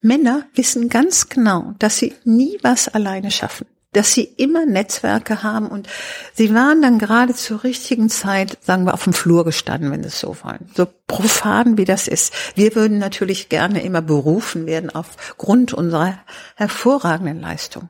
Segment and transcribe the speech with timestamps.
[0.00, 5.66] Männer wissen ganz genau, dass sie nie was alleine schaffen dass sie immer Netzwerke haben
[5.68, 5.88] und
[6.34, 10.20] sie waren dann gerade zur richtigen Zeit, sagen wir, auf dem Flur gestanden, wenn es
[10.20, 10.68] so wollen.
[10.76, 12.32] So profan wie das ist.
[12.54, 16.18] Wir würden natürlich gerne immer berufen werden aufgrund unserer
[16.56, 17.88] hervorragenden Leistung.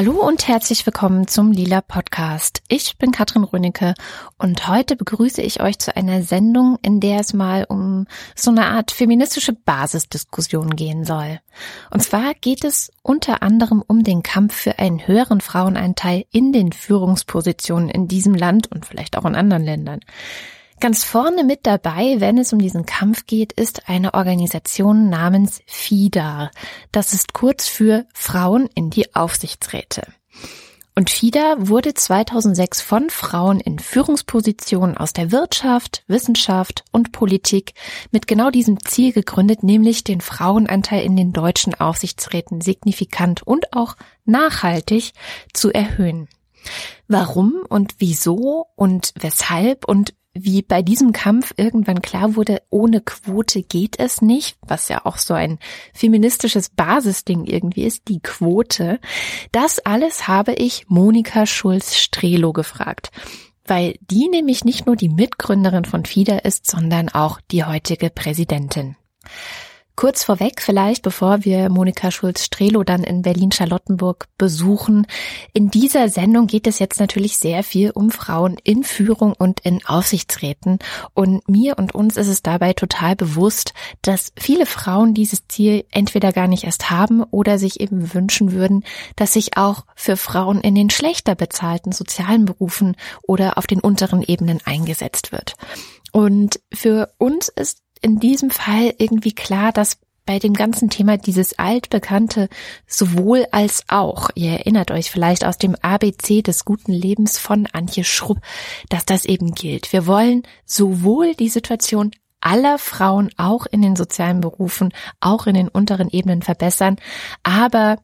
[0.00, 2.62] Hallo und herzlich willkommen zum Lila Podcast.
[2.68, 3.92] Ich bin Katrin Rönecke
[4.38, 8.64] und heute begrüße ich euch zu einer Sendung, in der es mal um so eine
[8.64, 11.40] Art feministische Basisdiskussion gehen soll.
[11.90, 16.72] Und zwar geht es unter anderem um den Kampf für einen höheren Frauenanteil in den
[16.72, 20.00] Führungspositionen in diesem Land und vielleicht auch in anderen Ländern.
[20.80, 26.50] Ganz vorne mit dabei, wenn es um diesen Kampf geht, ist eine Organisation namens FIDA.
[26.90, 30.06] Das ist kurz für Frauen in die Aufsichtsräte.
[30.96, 37.74] Und FIDA wurde 2006 von Frauen in Führungspositionen aus der Wirtschaft, Wissenschaft und Politik
[38.10, 43.96] mit genau diesem Ziel gegründet, nämlich den Frauenanteil in den deutschen Aufsichtsräten signifikant und auch
[44.24, 45.12] nachhaltig
[45.52, 46.26] zu erhöhen.
[47.06, 53.62] Warum und wieso und weshalb und wie bei diesem Kampf irgendwann klar wurde, ohne Quote
[53.62, 55.58] geht es nicht, was ja auch so ein
[55.92, 59.00] feministisches Basisding irgendwie ist, die Quote.
[59.50, 63.10] Das alles habe ich Monika Schulz-Strelo gefragt,
[63.64, 68.96] weil die nämlich nicht nur die Mitgründerin von FIDA ist, sondern auch die heutige Präsidentin.
[70.00, 75.06] Kurz vorweg vielleicht, bevor wir Monika Schulz-Strelo dann in Berlin-Charlottenburg besuchen.
[75.52, 79.84] In dieser Sendung geht es jetzt natürlich sehr viel um Frauen in Führung und in
[79.84, 80.78] Aufsichtsräten.
[81.12, 86.32] Und mir und uns ist es dabei total bewusst, dass viele Frauen dieses Ziel entweder
[86.32, 88.84] gar nicht erst haben oder sich eben wünschen würden,
[89.16, 94.22] dass sich auch für Frauen in den schlechter bezahlten sozialen Berufen oder auf den unteren
[94.22, 95.56] Ebenen eingesetzt wird.
[96.12, 101.58] Und für uns ist in diesem Fall irgendwie klar, dass bei dem ganzen Thema dieses
[101.58, 102.48] altbekannte
[102.86, 108.04] sowohl als auch, ihr erinnert euch vielleicht aus dem ABC des guten Lebens von Antje
[108.04, 108.38] Schrupp,
[108.90, 109.92] dass das eben gilt.
[109.92, 115.68] Wir wollen sowohl die Situation aller Frauen auch in den sozialen Berufen, auch in den
[115.68, 116.96] unteren Ebenen verbessern,
[117.42, 117.98] aber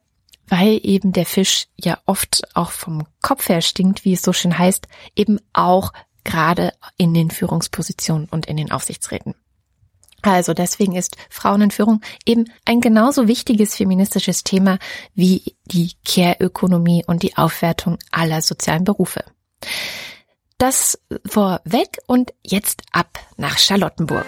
[0.47, 4.57] weil eben der Fisch ja oft auch vom Kopf her stinkt, wie es so schön
[4.57, 5.91] heißt, eben auch
[6.23, 9.33] gerade in den Führungspositionen und in den Aufsichtsräten.
[10.21, 14.79] Also deswegen ist Frauenentführung eben ein genauso wichtiges feministisches Thema
[15.13, 19.23] wie die Care-Ökonomie und die Aufwertung aller sozialen Berufe.
[20.57, 24.25] Das vorweg und jetzt ab nach Charlottenburg.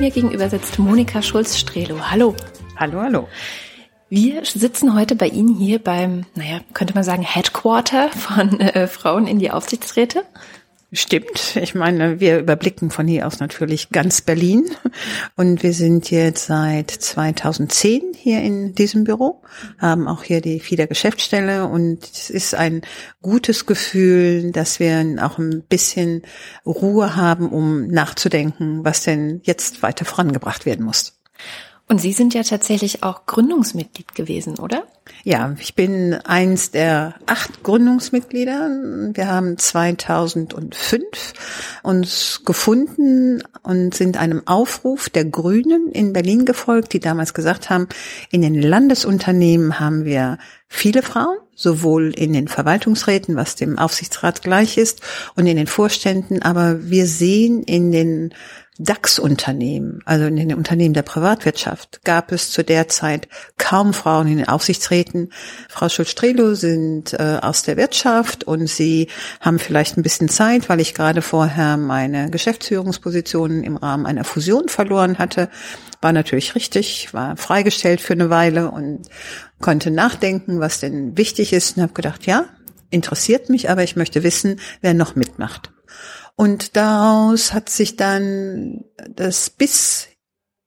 [0.00, 2.10] Mir gegenüber sitzt Monika Schulz-Strelo.
[2.10, 2.34] Hallo.
[2.76, 3.28] Hallo, hallo.
[4.10, 9.26] Wir sitzen heute bei Ihnen hier beim, naja, könnte man sagen, Headquarter von äh, Frauen
[9.26, 10.24] in die Aufsichtsräte.
[10.90, 11.56] Stimmt.
[11.56, 14.64] Ich meine, wir überblicken von hier aus natürlich ganz Berlin.
[15.36, 19.42] Und wir sind jetzt seit 2010 hier in diesem Büro,
[19.76, 21.66] haben auch hier die FIDA Geschäftsstelle.
[21.66, 22.80] Und es ist ein
[23.20, 26.22] gutes Gefühl, dass wir auch ein bisschen
[26.64, 31.20] Ruhe haben, um nachzudenken, was denn jetzt weiter vorangebracht werden muss.
[31.90, 34.84] Und Sie sind ja tatsächlich auch Gründungsmitglied gewesen, oder?
[35.24, 38.68] Ja, ich bin eins der acht Gründungsmitglieder.
[39.14, 41.32] Wir haben 2005
[41.82, 47.88] uns gefunden und sind einem Aufruf der Grünen in Berlin gefolgt, die damals gesagt haben,
[48.30, 50.36] in den Landesunternehmen haben wir
[50.68, 55.00] viele Frauen, sowohl in den Verwaltungsräten, was dem Aufsichtsrat gleich ist,
[55.36, 58.34] und in den Vorständen, aber wir sehen in den
[58.78, 63.28] DAX-Unternehmen, also in den Unternehmen der Privatwirtschaft, gab es zu der Zeit
[63.58, 65.32] kaum Frauen in den Aufsichtsräten.
[65.68, 69.08] Frau Schulz-Strelo sind äh, aus der Wirtschaft und sie
[69.40, 74.68] haben vielleicht ein bisschen Zeit, weil ich gerade vorher meine Geschäftsführungspositionen im Rahmen einer Fusion
[74.68, 75.48] verloren hatte.
[76.00, 79.08] War natürlich richtig, war freigestellt für eine Weile und
[79.60, 82.44] konnte nachdenken, was denn wichtig ist und habe gedacht, ja,
[82.90, 85.72] interessiert mich, aber ich möchte wissen, wer noch mitmacht.
[86.38, 90.06] Und daraus hat sich dann das bis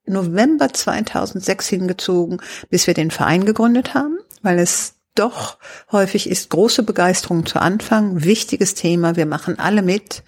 [0.06, 5.60] November 2006 hingezogen, bis wir den Verein gegründet haben, weil es doch
[5.90, 10.24] häufig ist große Begeisterung zu Anfang, wichtiges Thema, wir machen alle mit.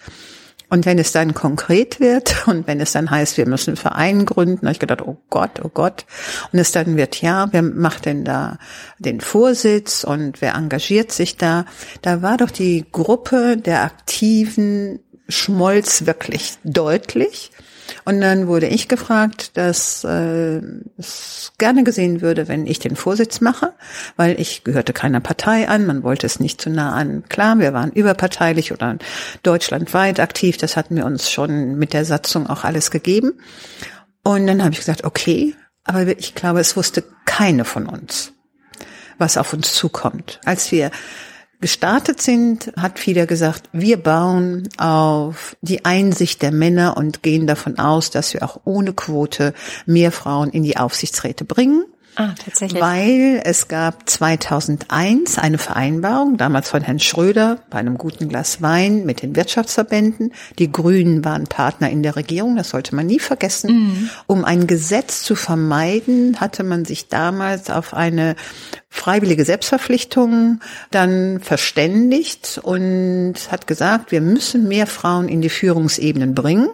[0.70, 4.24] Und wenn es dann konkret wird und wenn es dann heißt, wir müssen einen Verein
[4.24, 6.06] gründen, habe ich gedacht, oh Gott, oh Gott.
[6.52, 8.58] Und es dann wird, ja, wer macht denn da
[8.98, 11.66] den Vorsitz und wer engagiert sich da?
[12.00, 17.50] Da war doch die Gruppe der Aktiven schmolz wirklich deutlich.
[18.04, 20.60] Und dann wurde ich gefragt, dass äh,
[20.96, 23.74] es gerne gesehen würde, wenn ich den Vorsitz mache,
[24.16, 27.24] weil ich gehörte keiner Partei an, man wollte es nicht zu nah an.
[27.28, 28.96] Klar, wir waren überparteilich oder
[29.42, 33.32] deutschlandweit aktiv, das hatten wir uns schon mit der Satzung auch alles gegeben.
[34.22, 35.54] Und dann habe ich gesagt, okay,
[35.84, 38.32] aber ich glaube, es wusste keine von uns,
[39.18, 40.40] was auf uns zukommt.
[40.44, 40.90] Als wir
[41.64, 47.78] gestartet sind, hat Fieder gesagt, wir bauen auf die Einsicht der Männer und gehen davon
[47.78, 49.54] aus, dass wir auch ohne Quote
[49.86, 51.86] mehr Frauen in die Aufsichtsräte bringen.
[52.16, 52.80] Ah, tatsächlich.
[52.80, 59.04] Weil es gab 2001 eine Vereinbarung, damals von Herrn Schröder, bei einem guten Glas Wein
[59.04, 60.32] mit den Wirtschaftsverbänden.
[60.58, 63.72] Die Grünen waren Partner in der Regierung, das sollte man nie vergessen.
[63.72, 64.10] Mhm.
[64.26, 68.36] Um ein Gesetz zu vermeiden, hatte man sich damals auf eine
[68.88, 70.60] freiwillige Selbstverpflichtung
[70.92, 76.68] dann verständigt und hat gesagt, wir müssen mehr Frauen in die Führungsebenen bringen.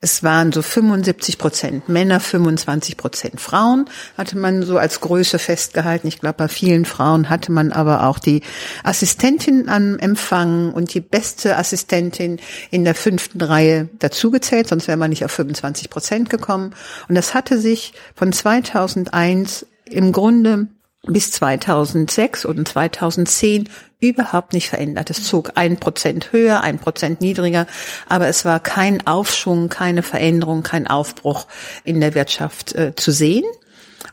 [0.00, 3.84] Es waren so 75 Prozent Männer, 25 Prozent Frauen,
[4.16, 6.08] hatte man so als Größe festgehalten.
[6.08, 8.42] Ich glaube, bei vielen Frauen hatte man aber auch die
[8.82, 12.40] Assistentin am Empfang und die beste Assistentin
[12.70, 16.74] in der fünften Reihe dazugezählt, sonst wäre man nicht auf 25 Prozent gekommen.
[17.08, 20.68] Und das hatte sich von 2001 im Grunde
[21.06, 23.68] bis 2006 und 2010
[24.00, 25.10] überhaupt nicht verändert.
[25.10, 27.66] Es zog ein Prozent höher, ein Prozent niedriger,
[28.08, 31.46] aber es war kein Aufschwung, keine Veränderung, kein Aufbruch
[31.84, 33.44] in der Wirtschaft äh, zu sehen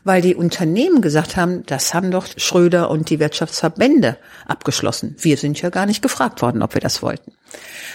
[0.04, 5.16] weil die Unternehmen gesagt haben, das haben doch Schröder und die Wirtschaftsverbände abgeschlossen.
[5.18, 7.32] Wir sind ja gar nicht gefragt worden, ob wir das wollten.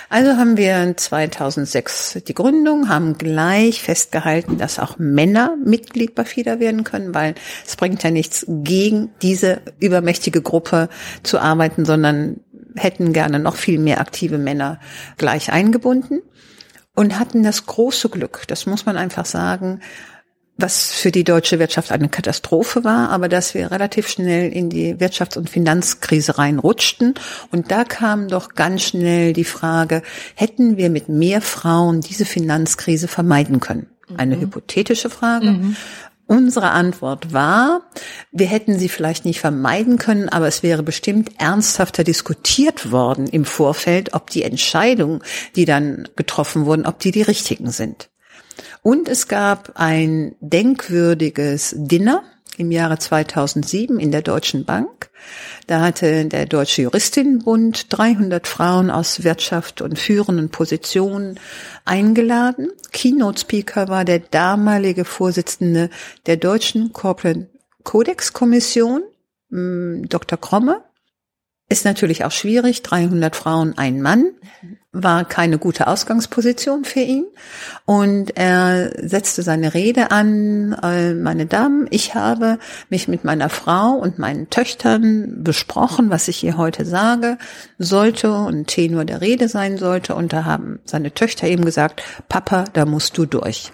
[0.10, 6.60] Also haben wir 2006 die Gründung, haben gleich festgehalten, dass auch Männer Mitglied bei FIDA
[6.60, 7.36] werden können, weil
[7.66, 10.90] es bringt ja nichts gegen diese übermächtige Gruppe
[11.24, 12.42] zu arbeiten, sondern
[12.76, 14.80] hätten gerne noch viel mehr aktive Männer
[15.18, 16.22] gleich eingebunden
[16.96, 19.80] und hatten das große Glück, das muss man einfach sagen,
[20.58, 24.96] was für die deutsche Wirtschaft eine Katastrophe war, aber dass wir relativ schnell in die
[24.96, 27.16] Wirtschafts- und Finanzkrise reinrutschten.
[27.52, 30.04] Und da kam doch ganz schnell die Frage,
[30.36, 33.88] hätten wir mit mehr Frauen diese Finanzkrise vermeiden können?
[34.16, 34.42] Eine mhm.
[34.42, 35.52] hypothetische Frage.
[35.52, 35.76] Mhm.
[36.26, 37.82] Unsere Antwort war,
[38.32, 43.44] wir hätten sie vielleicht nicht vermeiden können, aber es wäre bestimmt ernsthafter diskutiert worden im
[43.44, 45.22] Vorfeld, ob die Entscheidungen,
[45.56, 48.10] die dann getroffen wurden, ob die die richtigen sind.
[48.84, 52.24] Und es gab ein denkwürdiges Dinner
[52.58, 55.10] im Jahre 2007 in der Deutschen Bank.
[55.68, 61.40] Da hatte der Deutsche Juristinnenbund 300 Frauen aus Wirtschaft und führenden Positionen
[61.86, 62.72] eingeladen.
[62.92, 65.90] Keynote Speaker war der damalige Vorsitzende
[66.26, 67.48] der Deutschen Corporate
[67.84, 69.02] Codex Kommission,
[69.50, 70.38] mm, Dr.
[70.38, 70.84] Kromme.
[71.74, 74.28] Ist natürlich auch schwierig, 300 Frauen, ein Mann,
[74.92, 77.26] war keine gute Ausgangsposition für ihn.
[77.86, 82.60] Und er setzte seine Rede an, äh, meine Damen, ich habe
[82.92, 87.40] mich mit meiner Frau und meinen Töchtern besprochen, was ich ihr heute sage,
[87.80, 90.14] sollte und Tenor der Rede sein sollte.
[90.14, 93.72] Und da haben seine Töchter eben gesagt, Papa, da musst du durch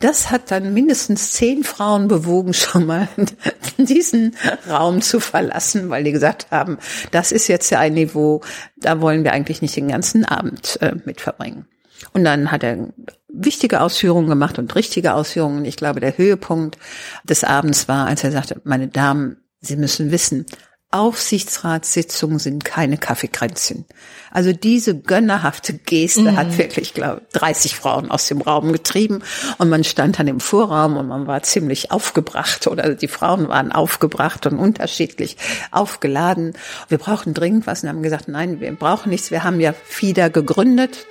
[0.00, 3.08] das hat dann mindestens zehn Frauen bewogen, schon mal
[3.78, 4.34] diesen
[4.68, 6.78] Raum zu verlassen, weil die gesagt haben,
[7.10, 8.42] das ist jetzt ja ein Niveau,
[8.76, 11.66] da wollen wir eigentlich nicht den ganzen Abend äh, mit verbringen.
[12.12, 12.88] Und dann hat er
[13.28, 15.64] wichtige Ausführungen gemacht und richtige Ausführungen.
[15.64, 16.78] Ich glaube, der Höhepunkt
[17.24, 20.46] des Abends war, als er sagte, meine Damen, Sie müssen wissen,
[20.92, 23.84] Aufsichtsratssitzungen sind keine Kaffeekränzchen.
[24.32, 26.36] Also diese gönnerhafte Geste mhm.
[26.36, 29.22] hat wirklich, glaube 30 Frauen aus dem Raum getrieben
[29.58, 33.70] und man stand dann im Vorraum und man war ziemlich aufgebracht oder die Frauen waren
[33.70, 35.36] aufgebracht und unterschiedlich
[35.70, 36.54] aufgeladen.
[36.88, 39.30] Wir brauchen dringend was und haben gesagt, nein, wir brauchen nichts.
[39.30, 41.06] Wir haben ja FIDA gegründet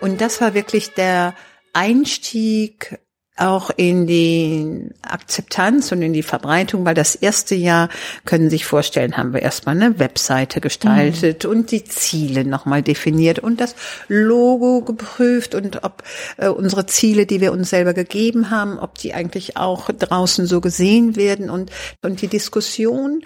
[0.00, 1.34] und das war wirklich der
[1.72, 3.00] Einstieg
[3.36, 7.88] auch in die Akzeptanz und in die Verbreitung, weil das erste Jahr,
[8.24, 11.50] können Sie sich vorstellen, haben wir erstmal eine Webseite gestaltet mhm.
[11.50, 13.74] und die Ziele nochmal definiert und das
[14.08, 16.02] Logo geprüft und ob
[16.38, 20.60] äh, unsere Ziele, die wir uns selber gegeben haben, ob die eigentlich auch draußen so
[20.60, 21.70] gesehen werden und,
[22.02, 23.22] und die Diskussion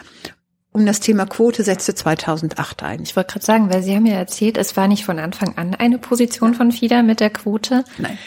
[0.73, 3.03] um das Thema Quote setzte 2008 ein.
[3.03, 5.75] Ich wollte gerade sagen, weil Sie haben ja erzählt, es war nicht von Anfang an
[5.75, 7.85] eine Position von FIDA mit der Quote.
[7.99, 8.19] Nein.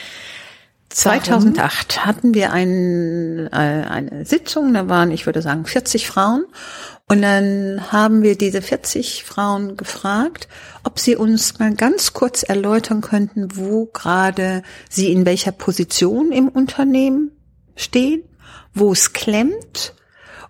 [0.94, 6.46] 2008 hatten wir ein, äh, eine Sitzung, da waren, ich würde sagen, 40 Frauen
[7.08, 10.48] Und dann haben wir diese 40 Frauen gefragt,
[10.84, 16.48] ob sie uns mal ganz kurz erläutern könnten, wo gerade sie in welcher Position im
[16.48, 17.32] Unternehmen
[17.76, 18.24] stehen,
[18.74, 19.94] wo es klemmt.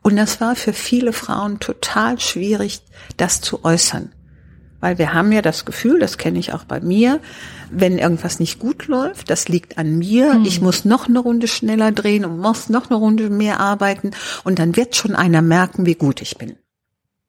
[0.02, 2.82] Und das war für viele Frauen total schwierig,
[3.18, 4.12] das zu äußern.
[4.82, 7.22] Weil wir haben ja das Gefühl, das kenne ich auch bei mir,
[7.76, 10.46] wenn irgendwas nicht gut läuft, das liegt an mir, hm.
[10.46, 14.12] ich muss noch eine Runde schneller drehen und muss noch eine Runde mehr arbeiten
[14.44, 16.56] und dann wird schon einer merken, wie gut ich bin.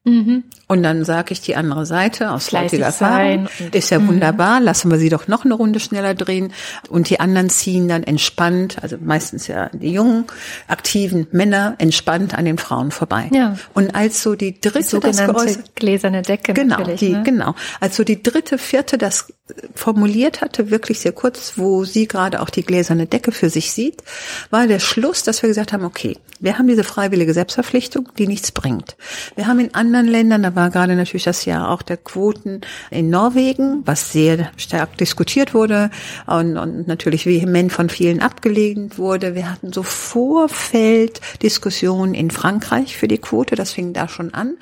[0.07, 0.45] Mhm.
[0.67, 4.09] Und dann sage ich die andere Seite aus heutiger Erfahrung, ist ja mhm.
[4.09, 6.53] wunderbar, lassen wir sie doch noch eine Runde schneller drehen.
[6.91, 10.27] Und die anderen ziehen dann entspannt, also meistens ja die jungen,
[10.69, 13.31] aktiven Männer entspannt an den Frauen vorbei.
[13.33, 13.57] Ja.
[13.73, 17.23] Und als so die dritte die das geäußert, gläserne Decke genau, die, ne?
[17.25, 19.29] genau, als so die dritte, vierte das
[19.75, 24.03] formuliert hatte, wirklich sehr kurz, wo sie gerade auch die gläserne Decke für sich sieht,
[24.49, 28.53] war der Schluss, dass wir gesagt haben, okay, wir haben diese freiwillige Selbstverpflichtung, die nichts
[28.53, 28.97] bringt.
[29.37, 33.11] Wir haben in anderen Ländern, da war gerade natürlich das Jahr auch der Quoten in
[33.11, 35.91] Norwegen, was sehr stark diskutiert wurde
[36.27, 39.35] und, und natürlich vehement von vielen abgelehnt wurde.
[39.35, 44.57] Wir hatten so Vorfelddiskussionen in Frankreich für die Quote, das fing da schon an.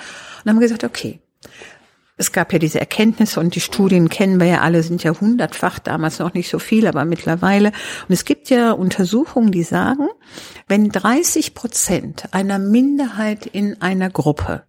[0.45, 1.21] Und haben gesagt, okay,
[2.16, 5.78] es gab ja diese Erkenntnisse und die Studien kennen wir ja alle, sind ja hundertfach,
[5.78, 7.69] damals noch nicht so viel, aber mittlerweile.
[8.09, 10.09] Und es gibt ja Untersuchungen, die sagen,
[10.69, 14.64] wenn 30 Prozent einer Minderheit in einer Gruppe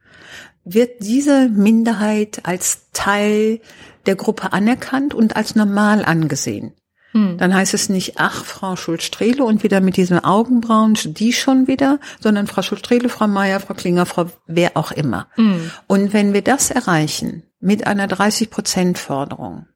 [0.65, 3.59] wird diese Minderheit als Teil
[4.05, 6.73] der Gruppe anerkannt und als normal angesehen.
[7.13, 7.37] Hm.
[7.37, 11.99] Dann heißt es nicht, ach, Frau Schulz-Strehle und wieder mit diesen Augenbrauen, die schon wieder,
[12.19, 15.27] sondern Frau Schulz-Strehle, Frau Meier, Frau Klinger, Frau wer auch immer.
[15.35, 15.71] Hm.
[15.87, 19.67] Und wenn wir das erreichen mit einer 30-Prozent-Forderung,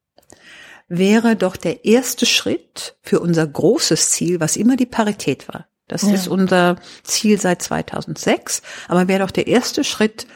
[0.90, 5.68] wäre doch der erste Schritt für unser großes Ziel, was immer die Parität war.
[5.88, 6.14] Das ja.
[6.14, 10.28] ist unser Ziel seit 2006, aber wäre doch der erste Schritt,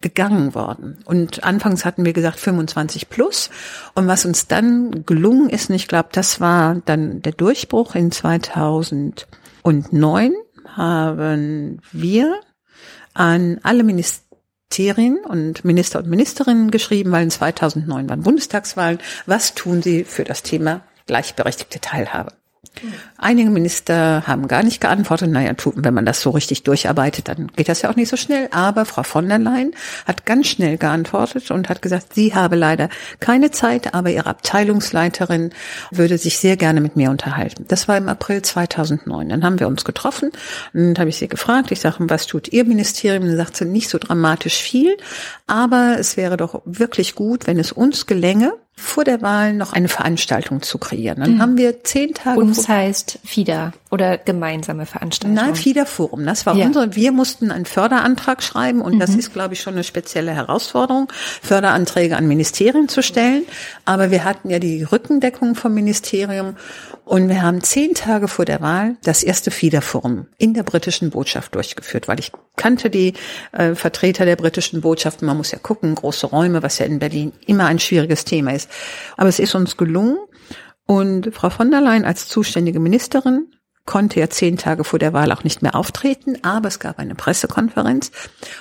[0.00, 0.98] gegangen worden.
[1.04, 3.50] Und anfangs hatten wir gesagt 25 plus.
[3.94, 8.12] Und was uns dann gelungen ist, und ich glaube, das war dann der Durchbruch in
[8.12, 10.34] 2009,
[10.76, 12.40] haben wir
[13.14, 19.00] an alle Ministerien und Minister und Ministerinnen geschrieben, weil in 2009 waren Bundestagswahlen.
[19.26, 22.34] Was tun sie für das Thema gleichberechtigte Teilhabe?
[23.20, 25.28] Einige Minister haben gar nicht geantwortet.
[25.28, 28.48] Naja, wenn man das so richtig durcharbeitet, dann geht das ja auch nicht so schnell.
[28.52, 29.72] Aber Frau von der Leyen
[30.06, 35.50] hat ganz schnell geantwortet und hat gesagt, sie habe leider keine Zeit, aber ihre Abteilungsleiterin
[35.90, 37.64] würde sich sehr gerne mit mir unterhalten.
[37.66, 39.28] Das war im April 2009.
[39.28, 40.30] Dann haben wir uns getroffen
[40.72, 41.72] und habe ich sie gefragt.
[41.72, 43.26] Ich sage, was tut Ihr Ministerium?
[43.26, 44.96] Dann sagt sie, nicht so dramatisch viel,
[45.48, 49.88] aber es wäre doch wirklich gut, wenn es uns gelänge, vor der Wahl noch eine
[49.88, 51.20] Veranstaltung zu kreieren.
[51.20, 51.42] Dann mhm.
[51.42, 52.38] haben wir zehn Tage.
[52.38, 55.34] Uns heißt FIDA oder gemeinsame Veranstaltung.
[55.34, 56.26] Nein, FIDA Forum.
[56.26, 56.66] Das war ja.
[56.66, 56.94] unsere.
[56.94, 58.98] Wir mussten einen Förderantrag schreiben und mhm.
[59.00, 61.08] das ist, glaube ich, schon eine spezielle Herausforderung,
[61.42, 63.44] Förderanträge an Ministerien zu stellen.
[63.84, 66.56] Aber wir hatten ja die Rückendeckung vom Ministerium
[67.08, 71.54] und wir haben zehn Tage vor der Wahl das erste FIDA-Forum in der britischen Botschaft
[71.54, 73.14] durchgeführt, weil ich kannte die
[73.52, 75.22] äh, Vertreter der britischen Botschaft.
[75.22, 78.68] Man muss ja gucken, große Räume, was ja in Berlin immer ein schwieriges Thema ist.
[79.16, 80.18] Aber es ist uns gelungen.
[80.90, 83.52] Und Frau von der Leyen als zuständige Ministerin
[83.84, 87.14] konnte ja zehn Tage vor der Wahl auch nicht mehr auftreten, aber es gab eine
[87.14, 88.10] Pressekonferenz.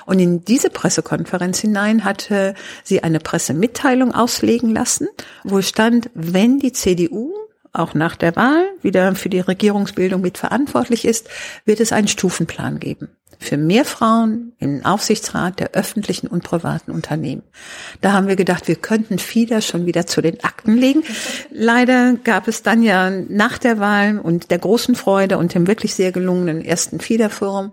[0.05, 2.53] Und in diese Pressekonferenz hinein hatte
[2.83, 5.07] sie eine Pressemitteilung auslegen lassen,
[5.45, 7.33] wo stand, wenn die CDU
[7.71, 11.29] auch nach der Wahl wieder für die Regierungsbildung mitverantwortlich ist,
[11.63, 17.43] wird es einen Stufenplan geben für mehr Frauen im Aufsichtsrat der öffentlichen und privaten Unternehmen.
[18.01, 21.03] Da haben wir gedacht, wir könnten FIDA schon wieder zu den Akten legen.
[21.51, 25.93] Leider gab es dann ja nach der Wahl und der großen Freude und dem wirklich
[25.93, 27.71] sehr gelungenen ersten FIDA-Forum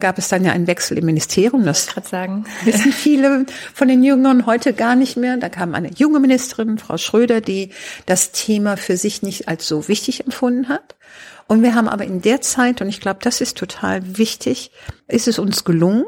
[0.00, 1.64] gab es dann ja einen Wechsel im Ministerium.
[1.64, 2.44] Das sagen.
[2.64, 5.36] wissen viele von den Jüngeren heute gar nicht mehr.
[5.36, 7.70] Da kam eine junge Ministerin, Frau Schröder, die
[8.06, 10.94] das Thema für sich nicht als so wichtig empfunden hat.
[11.48, 14.70] Und wir haben aber in der Zeit, und ich glaube, das ist total wichtig,
[15.08, 16.04] ist es uns gelungen,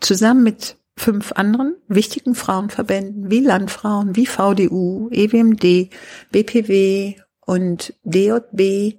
[0.00, 5.90] zusammen mit fünf anderen wichtigen Frauenverbänden wie Landfrauen, wie VDU, EWMD,
[6.30, 8.96] BPW und DJB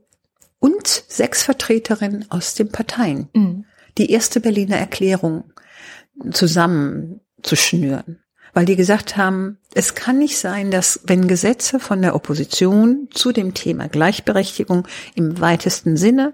[0.60, 3.66] und sechs Vertreterinnen aus den Parteien, mhm.
[3.98, 5.52] die erste Berliner Erklärung
[6.32, 8.20] zusammenzuschnüren
[8.56, 13.34] weil die gesagt haben, es kann nicht sein, dass wenn Gesetze von der Opposition zu
[13.34, 16.34] dem Thema Gleichberechtigung im weitesten Sinne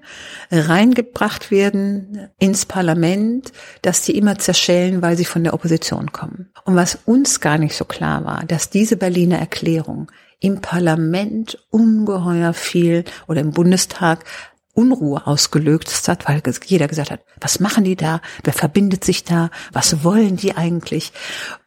[0.52, 3.52] reingebracht werden ins Parlament,
[3.82, 6.52] dass die immer zerschellen, weil sie von der Opposition kommen.
[6.64, 12.54] Und was uns gar nicht so klar war, dass diese Berliner Erklärung im Parlament ungeheuer
[12.54, 14.26] viel oder im Bundestag
[14.74, 18.22] Unruhe ausgelöst hat, weil jeder gesagt hat, was machen die da?
[18.44, 19.50] Wer verbindet sich da?
[19.72, 21.12] Was wollen die eigentlich?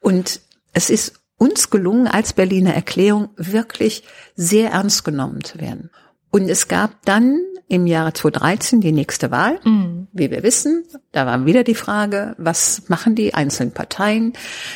[0.00, 0.40] Und
[0.72, 4.04] es ist uns gelungen, als Berliner Erklärung wirklich
[4.36, 5.90] sehr ernst genommen zu werden.
[6.34, 9.60] Und es gab dann im Jahre 2013 die nächste Wahl.
[9.62, 10.08] Mhm.
[10.12, 14.32] Wie wir wissen, da war wieder die Frage, was machen die einzelnen Parteien?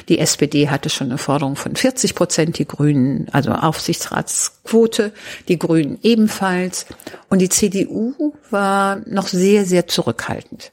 [0.09, 5.13] Die SPD hatte schon eine Forderung von 40 Prozent, die Grünen, also Aufsichtsratsquote,
[5.49, 6.87] die Grünen ebenfalls.
[7.29, 10.71] Und die CDU war noch sehr, sehr zurückhaltend.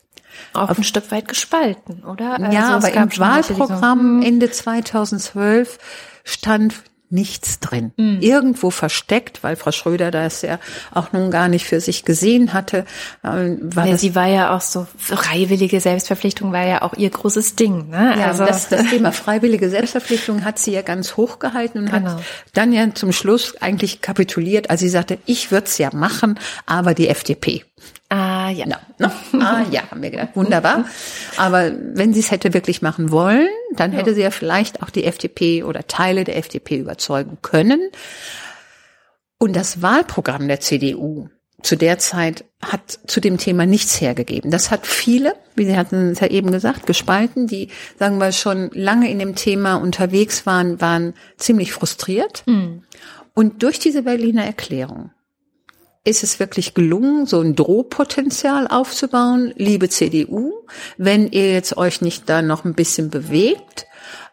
[0.54, 2.38] Auch ein Stück weit gespalten, oder?
[2.52, 4.22] Ja, also aber im Wahlprogramm hm.
[4.22, 5.80] Ende 2012
[6.24, 6.76] stand
[7.10, 7.92] nichts drin.
[7.98, 8.20] Mhm.
[8.22, 10.60] Irgendwo versteckt, weil Frau Schröder das ja
[10.94, 12.86] auch nun gar nicht für sich gesehen hatte.
[13.24, 17.56] Äh, war ja, sie war ja auch so, freiwillige Selbstverpflichtung war ja auch ihr großes
[17.56, 17.90] Ding.
[17.90, 18.16] Ne?
[18.20, 22.12] Ja, also das, das Thema freiwillige Selbstverpflichtung hat sie ja ganz hoch gehalten und genau.
[22.12, 26.40] hat dann ja zum Schluss eigentlich kapituliert, als sie sagte, ich würde es ja machen,
[26.66, 27.64] aber die FDP.
[28.10, 28.66] Ah ja.
[28.66, 29.10] No, no.
[29.42, 30.30] Ah ja, haben wir gedacht.
[30.36, 30.86] Wunderbar.
[31.38, 34.16] Aber wenn sie es hätte wirklich machen wollen, dann hätte ja.
[34.16, 37.90] sie ja vielleicht auch die FDP oder Teile der FDP überzeugen können.
[39.38, 41.30] Und das Wahlprogramm der CDU
[41.62, 44.52] zu der Zeit hat zu dem Thema nichts hergegeben.
[44.52, 48.70] Das hat viele, wie Sie hatten es ja eben gesagt, gespalten, die, sagen wir, schon
[48.74, 52.44] lange in dem Thema unterwegs waren, waren ziemlich frustriert.
[52.46, 52.84] Mhm.
[53.34, 55.12] Und durch diese Berliner Erklärung
[56.06, 60.54] ist es wirklich gelungen, so ein Drohpotenzial aufzubauen, liebe CDU.
[60.98, 63.88] Wenn ihr jetzt euch nicht da noch ein bisschen bewegt,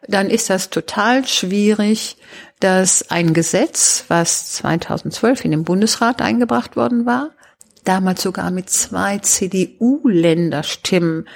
[0.07, 2.17] dann ist das total schwierig,
[2.61, 7.31] dass ein Gesetz, was 2012 in den Bundesrat eingebracht worden war,
[7.85, 11.29] damals sogar mit zwei CDU-Länderstimmen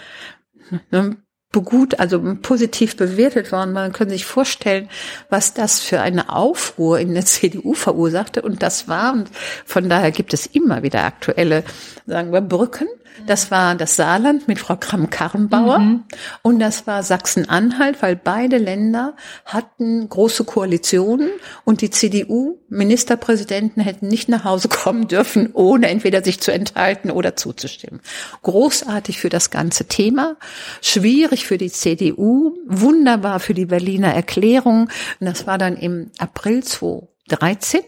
[1.62, 3.72] gut, also positiv bewertet worden.
[3.72, 4.88] Man kann sich vorstellen,
[5.28, 8.42] was das für eine Aufruhr in der CDU verursachte.
[8.42, 9.30] Und das war, und
[9.64, 11.64] von daher gibt es immer wieder aktuelle,
[12.06, 12.88] sagen wir, Brücken,
[13.26, 16.04] das war das Saarland mit Frau Kram-Karrenbauer mhm.
[16.42, 21.30] und das war Sachsen-Anhalt, weil beide Länder hatten große Koalitionen
[21.64, 27.37] und die CDU-Ministerpräsidenten hätten nicht nach Hause kommen dürfen, ohne entweder sich zu enthalten oder
[27.37, 28.00] zuzustimmen.
[28.42, 30.37] Großartig für das ganze Thema,
[30.82, 34.88] schwierig für die CDU, wunderbar für die Berliner Erklärung.
[35.20, 37.80] Und das war dann im April 2013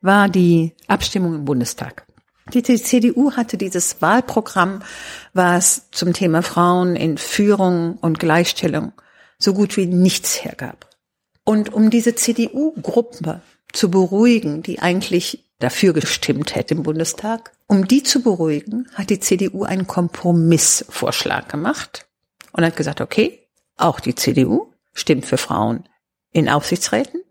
[0.00, 2.07] war die Abstimmung im Bundestag.
[2.54, 4.82] Die CDU hatte dieses Wahlprogramm,
[5.34, 8.92] was zum Thema Frauen in Führung und Gleichstellung
[9.38, 10.88] so gut wie nichts hergab.
[11.44, 13.40] Und um diese CDU-Gruppe
[13.72, 19.20] zu beruhigen, die eigentlich dafür gestimmt hätte im Bundestag, um die zu beruhigen, hat die
[19.20, 22.06] CDU einen Kompromissvorschlag gemacht
[22.52, 25.88] und hat gesagt, okay, auch die CDU stimmt für Frauen
[26.32, 27.22] in Aufsichtsräten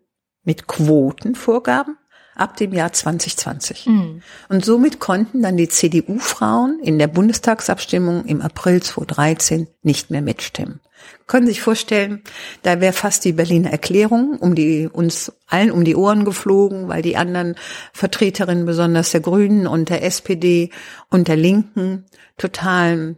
[0.43, 1.97] mit Quotenvorgaben
[2.37, 3.87] ab dem Jahr 2020.
[3.87, 4.21] Mhm.
[4.49, 10.79] Und somit konnten dann die CDU-Frauen in der Bundestagsabstimmung im April 2013 nicht mehr mitstimmen.
[11.25, 12.23] Können Sie sich vorstellen,
[12.63, 17.01] da wäre fast die Berliner Erklärung um die, uns allen um die Ohren geflogen, weil
[17.01, 17.55] die anderen
[17.93, 20.69] Vertreterinnen, besonders der Grünen und der SPD
[21.09, 22.05] und der Linken,
[22.37, 23.15] total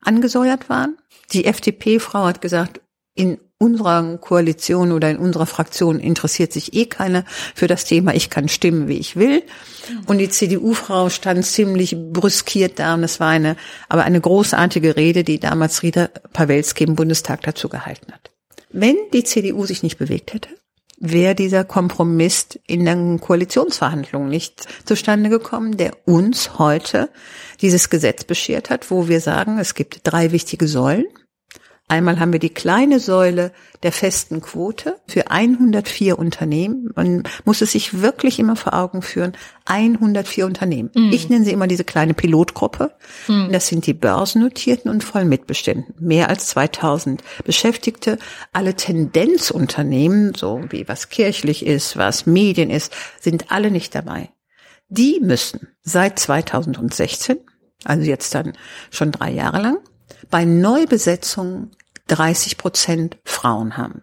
[0.00, 0.96] angesäuert waren.
[1.32, 2.80] Die FDP-Frau hat gesagt,
[3.14, 8.12] in unserer Koalition oder in unserer Fraktion interessiert sich eh keiner für das Thema.
[8.14, 9.44] Ich kann stimmen, wie ich will.
[10.06, 13.56] Und die CDU-Frau stand ziemlich brüskiert da und es war eine,
[13.88, 18.30] aber eine großartige Rede, die damals Rita Pawelski im Bundestag dazu gehalten hat.
[18.70, 20.48] Wenn die CDU sich nicht bewegt hätte,
[20.98, 27.10] wäre dieser Kompromiss in den Koalitionsverhandlungen nicht zustande gekommen, der uns heute
[27.60, 31.06] dieses Gesetz beschert hat, wo wir sagen, es gibt drei wichtige Säulen.
[31.92, 33.52] Einmal haben wir die kleine Säule
[33.82, 36.88] der festen Quote für 104 Unternehmen.
[36.96, 39.34] Man muss es sich wirklich immer vor Augen führen.
[39.66, 40.90] 104 Unternehmen.
[40.94, 41.12] Mhm.
[41.12, 42.92] Ich nenne sie immer diese kleine Pilotgruppe.
[43.28, 43.52] Mhm.
[43.52, 45.94] Das sind die börsennotierten und Vollmitbeständen.
[45.98, 48.18] Mehr als 2000 Beschäftigte.
[48.54, 54.30] Alle Tendenzunternehmen, so wie was kirchlich ist, was Medien ist, sind alle nicht dabei.
[54.88, 57.36] Die müssen seit 2016,
[57.84, 58.54] also jetzt dann
[58.90, 59.76] schon drei Jahre lang,
[60.30, 61.72] bei Neubesetzungen
[62.08, 64.02] 30 Prozent Frauen haben.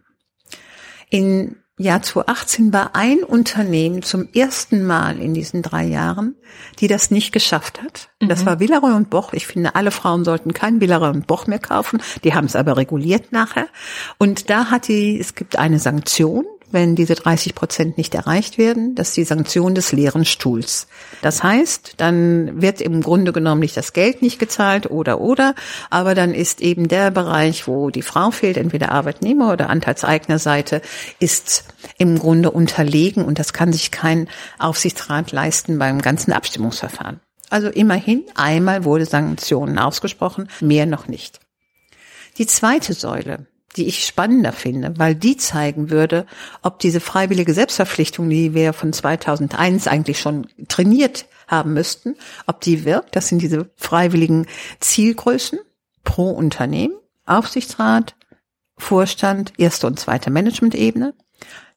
[1.10, 6.36] In Jahr 2018 war ein Unternehmen zum ersten Mal in diesen drei Jahren,
[6.80, 8.10] die das nicht geschafft hat.
[8.22, 8.28] Mhm.
[8.28, 9.32] Das war Villeroy und Boch.
[9.32, 12.02] Ich finde, alle Frauen sollten kein Villeroy und Boch mehr kaufen.
[12.26, 13.68] Die haben es aber reguliert nachher.
[14.18, 18.96] Und da hat die, es gibt eine Sanktion, wenn diese 30 Prozent nicht erreicht werden,
[18.96, 20.88] das ist die Sanktion des leeren Stuhls.
[21.22, 25.56] Das heißt, dann wird im Grunde genommen nicht das Geld nicht gezahlt oder oder,
[25.90, 30.82] aber dann ist eben der Bereich, wo die Frau fehlt, entweder Arbeitnehmer oder Anteilseignerseite,
[31.20, 31.66] ist
[31.98, 34.28] im Grunde unterlegen und das kann sich kein
[34.58, 37.20] Aufsichtsrat leisten beim ganzen Abstimmungsverfahren.
[37.50, 41.40] Also immerhin einmal wurde Sanktionen ausgesprochen, mehr noch nicht.
[42.38, 46.26] Die zweite Säule, die ich spannender finde, weil die zeigen würde,
[46.62, 52.16] ob diese freiwillige Selbstverpflichtung, die wir von 2001 eigentlich schon trainiert haben müssten,
[52.48, 53.16] ob die wirkt.
[53.16, 54.48] Das sind diese freiwilligen
[54.80, 55.60] Zielgrößen
[56.04, 58.16] pro Unternehmen, Aufsichtsrat,
[58.78, 61.14] Vorstand, erste und zweite Management-Ebene.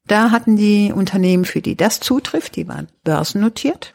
[0.06, 3.94] Da hatten die Unternehmen, für die das zutrifft, die waren börsennotiert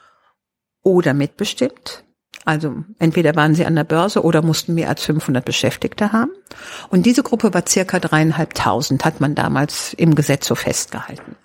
[0.83, 2.03] oder mitbestimmt.
[2.47, 6.31] Also entweder waren sie an der Börse oder mussten mehr als 500 Beschäftigte haben.
[6.87, 11.35] Und diese Gruppe war circa dreieinhalbtausend, hat man damals im Gesetz so festgehalten.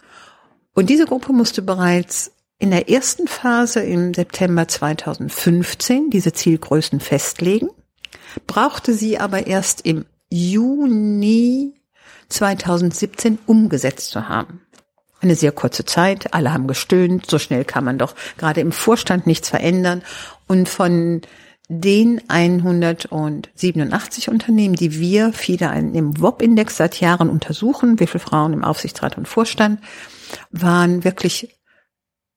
[0.74, 7.68] Und diese Gruppe musste bereits in der ersten Phase im September 2015 diese Zielgrößen festlegen,
[8.46, 11.74] brauchte sie aber erst im Juni
[12.28, 14.60] 2017 umgesetzt zu haben.
[15.22, 19.24] Eine sehr kurze Zeit, alle haben gestöhnt, so schnell kann man doch gerade im Vorstand
[19.24, 20.02] nichts verändern.
[20.48, 21.20] Und von
[21.68, 28.64] den 187 Unternehmen, die wir viele im WOP-Index seit Jahren untersuchen, wie viele Frauen im
[28.64, 29.80] Aufsichtsrat und Vorstand,
[30.50, 31.56] waren wirklich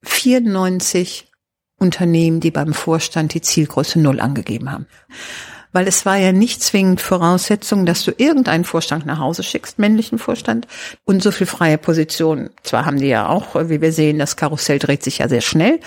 [0.03, 1.31] 94
[1.77, 4.85] Unternehmen, die beim Vorstand die Zielgröße Null angegeben haben
[5.75, 10.17] weil es war ja nicht zwingend Voraussetzung, dass du irgendeinen Vorstand nach Hause schickst, männlichen
[10.17, 10.67] Vorstand,
[11.03, 12.49] und so viel freie Position.
[12.63, 15.81] Zwar haben die ja auch, wie wir sehen, das Karussell dreht sich ja sehr schnell,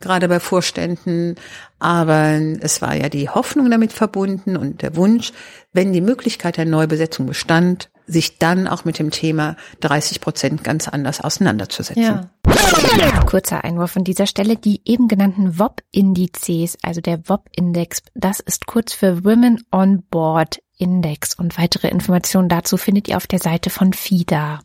[0.00, 1.34] gerade bei Vorständen,
[1.80, 5.32] aber es war ja die Hoffnung damit verbunden und der Wunsch,
[5.72, 10.88] wenn die Möglichkeit der Neubesetzung bestand, sich dann auch mit dem Thema 30 Prozent ganz
[10.88, 12.02] anders auseinanderzusetzen.
[12.02, 12.30] Ja.
[13.26, 14.56] Kurzer Einwurf an dieser Stelle.
[14.56, 21.34] Die eben genannten WOP-Indizes, also der WOP-Index, das ist kurz für Women on Board Index
[21.34, 24.60] und weitere Informationen dazu findet ihr auf der Seite von FIDA.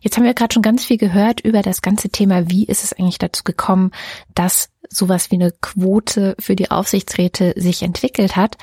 [0.00, 2.92] Jetzt haben wir gerade schon ganz viel gehört über das ganze Thema, wie ist es
[2.92, 3.92] eigentlich dazu gekommen,
[4.34, 8.58] dass sowas wie eine Quote für die Aufsichtsräte sich entwickelt hat.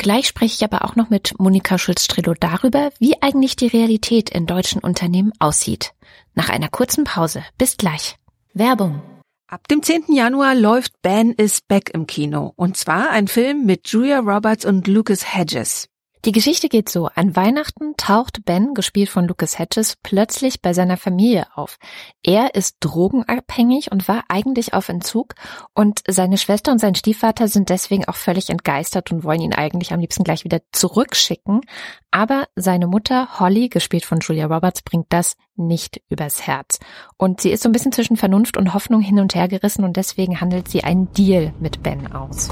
[0.00, 4.46] Gleich spreche ich aber auch noch mit Monika Schulz-Strillo darüber, wie eigentlich die Realität in
[4.46, 5.92] deutschen Unternehmen aussieht.
[6.32, 7.44] Nach einer kurzen Pause.
[7.58, 8.16] Bis gleich.
[8.54, 9.02] Werbung.
[9.46, 10.04] Ab dem 10.
[10.14, 12.54] Januar läuft Ben is Back im Kino.
[12.56, 15.89] Und zwar ein Film mit Julia Roberts und Lucas Hedges.
[16.26, 17.08] Die Geschichte geht so.
[17.14, 21.78] An Weihnachten taucht Ben, gespielt von Lucas Hedges, plötzlich bei seiner Familie auf.
[22.22, 25.34] Er ist drogenabhängig und war eigentlich auf Entzug
[25.72, 29.94] und seine Schwester und sein Stiefvater sind deswegen auch völlig entgeistert und wollen ihn eigentlich
[29.94, 31.62] am liebsten gleich wieder zurückschicken.
[32.10, 36.80] Aber seine Mutter, Holly, gespielt von Julia Roberts, bringt das nicht übers Herz.
[37.16, 39.96] Und sie ist so ein bisschen zwischen Vernunft und Hoffnung hin und her gerissen und
[39.96, 42.50] deswegen handelt sie einen Deal mit Ben aus.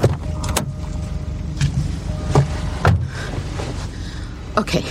[4.59, 4.83] Okay.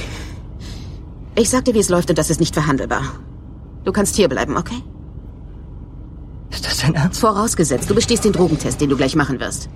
[1.36, 3.02] Ich sag dir, wie es läuft und das ist nicht verhandelbar.
[3.84, 4.82] Du kannst hier bleiben, okay?
[6.50, 7.20] Ist das dein Ernst?
[7.20, 9.68] Vorausgesetzt, du bestehst den Drogentest, den du gleich machen wirst.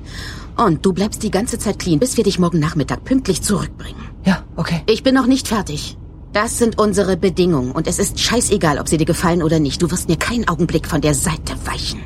[0.56, 4.00] Und du bleibst die ganze Zeit clean, bis wir dich morgen Nachmittag pünktlich zurückbringen.
[4.24, 4.82] Ja, okay.
[4.86, 5.98] Ich bin noch nicht fertig.
[6.32, 9.82] Das sind unsere Bedingungen und es ist scheißegal, ob sie dir gefallen oder nicht.
[9.82, 12.00] Du wirst mir keinen Augenblick von der Seite weichen.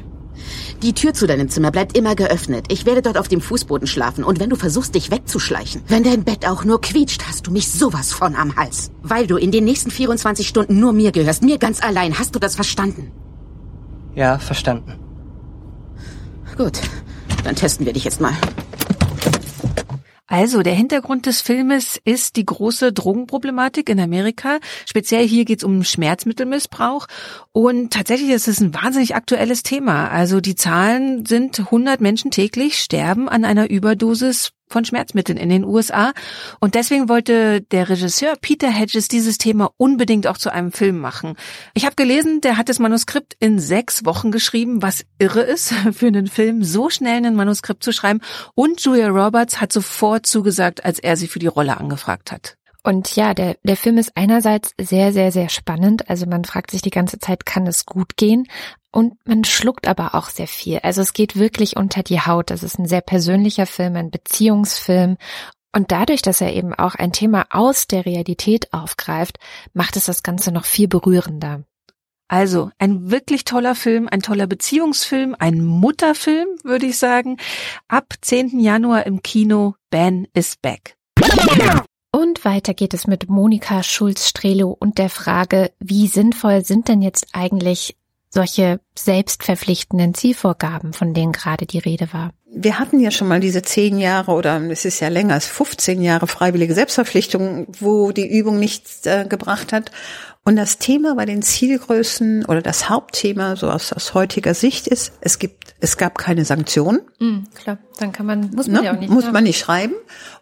[0.83, 2.67] Die Tür zu deinem Zimmer bleibt immer geöffnet.
[2.69, 4.25] Ich werde dort auf dem Fußboden schlafen.
[4.25, 7.71] Und wenn du versuchst, dich wegzuschleichen, wenn dein Bett auch nur quietscht, hast du mich
[7.71, 8.91] sowas von am Hals.
[9.03, 12.19] Weil du in den nächsten 24 Stunden nur mir gehörst, mir ganz allein.
[12.19, 13.11] Hast du das verstanden?
[14.15, 14.99] Ja, verstanden.
[16.57, 16.81] Gut,
[17.45, 18.33] dann testen wir dich jetzt mal.
[20.29, 24.59] Also, der Hintergrund des Filmes ist die große Drogenproblematik in Amerika.
[24.85, 27.07] Speziell hier geht es um Schmerzmittelmissbrauch.
[27.53, 30.09] Und tatsächlich ist es ein wahnsinnig aktuelles Thema.
[30.11, 35.65] Also die Zahlen sind 100 Menschen täglich sterben an einer Überdosis von Schmerzmitteln in den
[35.65, 36.13] USA.
[36.61, 41.35] Und deswegen wollte der Regisseur Peter Hedges dieses Thema unbedingt auch zu einem Film machen.
[41.75, 46.07] Ich habe gelesen, der hat das Manuskript in sechs Wochen geschrieben, was irre ist für
[46.07, 48.21] einen Film, so schnell ein Manuskript zu schreiben.
[48.55, 52.57] Und Julia Roberts hat sofort zugesagt, als er sie für die Rolle angefragt hat.
[52.87, 56.09] Und ja, der, der Film ist einerseits sehr, sehr, sehr spannend.
[56.09, 58.47] Also man fragt sich die ganze Zeit, kann es gut gehen?
[58.97, 60.79] Und man schluckt aber auch sehr viel.
[60.79, 62.49] Also es geht wirklich unter die Haut.
[62.49, 65.19] Das ist ein sehr persönlicher Film, ein Beziehungsfilm.
[65.75, 69.39] Und dadurch, dass er eben auch ein Thema aus der Realität aufgreift,
[69.75, 71.65] macht es das Ganze noch viel berührender.
[72.29, 77.37] Also ein wirklich toller Film, ein toller Beziehungsfilm, ein Mutterfilm, würde ich sagen.
[77.89, 78.59] Ab 10.
[78.61, 80.97] Januar im Kino, Ben is back.
[82.13, 87.27] Und weiter geht es mit Monika Schulz-Strelo und der Frage, wie sinnvoll sind denn jetzt
[87.35, 87.95] eigentlich
[88.31, 92.33] solche selbstverpflichtenden Zielvorgaben, von denen gerade die Rede war?
[92.59, 95.53] wir hatten ja schon mal diese zehn Jahre oder es ist ja länger, es ist
[95.53, 99.91] 15 Jahre freiwillige Selbstverpflichtung, wo die Übung nichts äh, gebracht hat.
[100.43, 105.13] Und das Thema bei den Zielgrößen oder das Hauptthema so aus, aus heutiger Sicht ist,
[105.21, 107.01] es gibt, es gab keine Sanktionen.
[107.19, 108.87] Mhm, klar, dann kann man, muss man ne?
[108.87, 109.11] ja auch nicht.
[109.13, 109.95] Muss man nicht schreiben.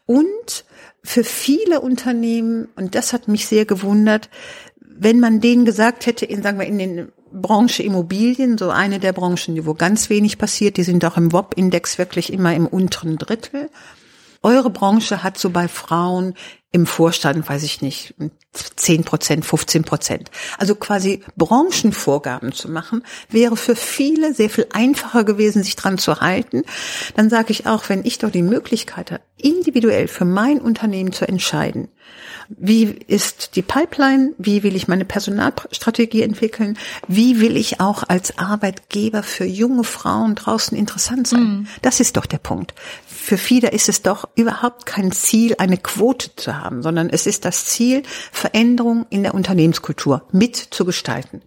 [0.07, 0.65] Und
[1.03, 4.29] für viele Unternehmen, und das hat mich sehr gewundert,
[4.79, 9.13] wenn man denen gesagt hätte, in, sagen wir, in den Branche Immobilien, so eine der
[9.13, 13.71] Branchen, wo ganz wenig passiert, die sind auch im WOP-Index wirklich immer im unteren Drittel.
[14.43, 16.35] Eure Branche hat so bei Frauen
[16.71, 18.15] im Vorstand, weiß ich nicht,
[18.53, 20.31] 10 Prozent, 15 Prozent.
[20.59, 26.21] Also quasi Branchenvorgaben zu machen, wäre für viele sehr viel einfacher gewesen, sich dran zu
[26.21, 26.63] halten.
[27.15, 31.27] Dann sage ich auch, wenn ich doch die Möglichkeit habe, individuell für mein Unternehmen zu
[31.27, 31.89] entscheiden,
[32.49, 34.33] wie ist die Pipeline?
[34.39, 36.79] Wie will ich meine Personalstrategie entwickeln?
[37.09, 41.41] Wie will ich auch als Arbeitgeber für junge Frauen draußen interessant sein?
[41.41, 41.67] Mhm.
[41.83, 42.75] Das ist doch der Punkt.
[43.07, 47.45] Für viele ist es doch überhaupt kein Ziel, eine Quote zu haben, sondern es ist
[47.45, 48.03] das Ziel,
[48.33, 51.43] Veränderung in der Unternehmenskultur mitzugestalten.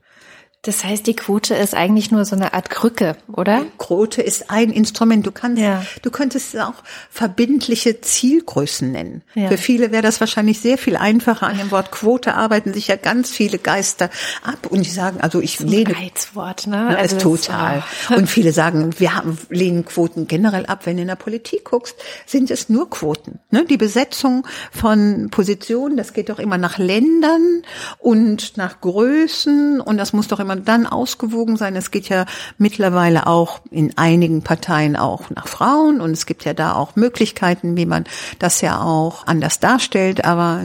[0.63, 3.65] Das heißt, die Quote ist eigentlich nur so eine Art Krücke, oder?
[3.77, 5.25] Quote ist ein Instrument.
[5.25, 5.81] Du kannst, ja.
[6.01, 6.73] du könntest auch
[7.09, 9.21] verbindliche Zielgrößen nennen.
[9.33, 9.47] Ja.
[9.47, 11.47] Für viele wäre das wahrscheinlich sehr viel einfacher.
[11.47, 14.09] An dem Wort Quote arbeiten sich ja ganz viele Geister
[14.43, 15.95] ab und die sagen, also ich lehne.
[15.95, 16.97] Reizwort, ne?
[16.97, 17.83] Also total.
[18.09, 20.81] Und viele sagen, wir haben, lehnen Quoten generell ab.
[20.85, 23.39] Wenn du in der Politik guckst, sind es nur Quoten.
[23.51, 23.63] Ne?
[23.69, 27.61] Die Besetzung von Positionen, das geht doch immer nach Ländern
[27.99, 31.75] und nach Größen und das muss doch immer dann ausgewogen sein.
[31.75, 32.25] Es geht ja
[32.57, 37.77] mittlerweile auch in einigen Parteien auch nach Frauen und es gibt ja da auch Möglichkeiten,
[37.77, 38.05] wie man
[38.39, 40.25] das ja auch anders darstellt.
[40.25, 40.61] Aber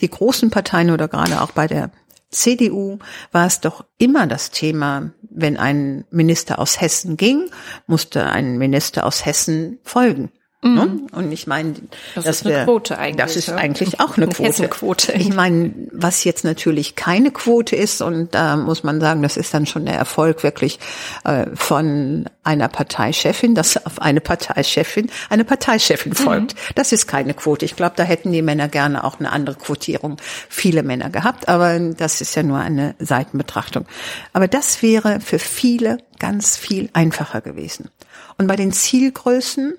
[0.00, 1.90] die großen Parteien oder gerade auch bei der
[2.30, 2.98] CDU
[3.30, 7.50] war es doch immer das Thema, wenn ein Minister aus Hessen ging,
[7.86, 10.32] musste ein Minister aus Hessen folgen.
[10.62, 10.74] Mhm.
[10.74, 11.00] Ne?
[11.10, 11.74] Und ich meine,
[12.14, 13.16] das, das ist eine Quote eigentlich.
[13.16, 14.68] Das ist eigentlich auch eine Quote.
[14.68, 15.12] Quote.
[15.12, 19.52] Ich meine, was jetzt natürlich keine Quote ist, und da muss man sagen, das ist
[19.52, 20.78] dann schon der Erfolg wirklich
[21.24, 26.54] äh, von einer Parteichefin, dass auf eine Parteichefin eine Parteichefin folgt.
[26.54, 26.74] Mhm.
[26.76, 27.64] Das ist keine Quote.
[27.64, 30.16] Ich glaube, da hätten die Männer gerne auch eine andere Quotierung,
[30.48, 33.86] viele Männer gehabt, aber das ist ja nur eine Seitenbetrachtung.
[34.32, 37.90] Aber das wäre für viele ganz viel einfacher gewesen.
[38.38, 39.74] Und bei den Zielgrößen,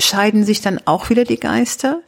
[0.00, 2.02] scheiden sich dann auch wieder die Geister,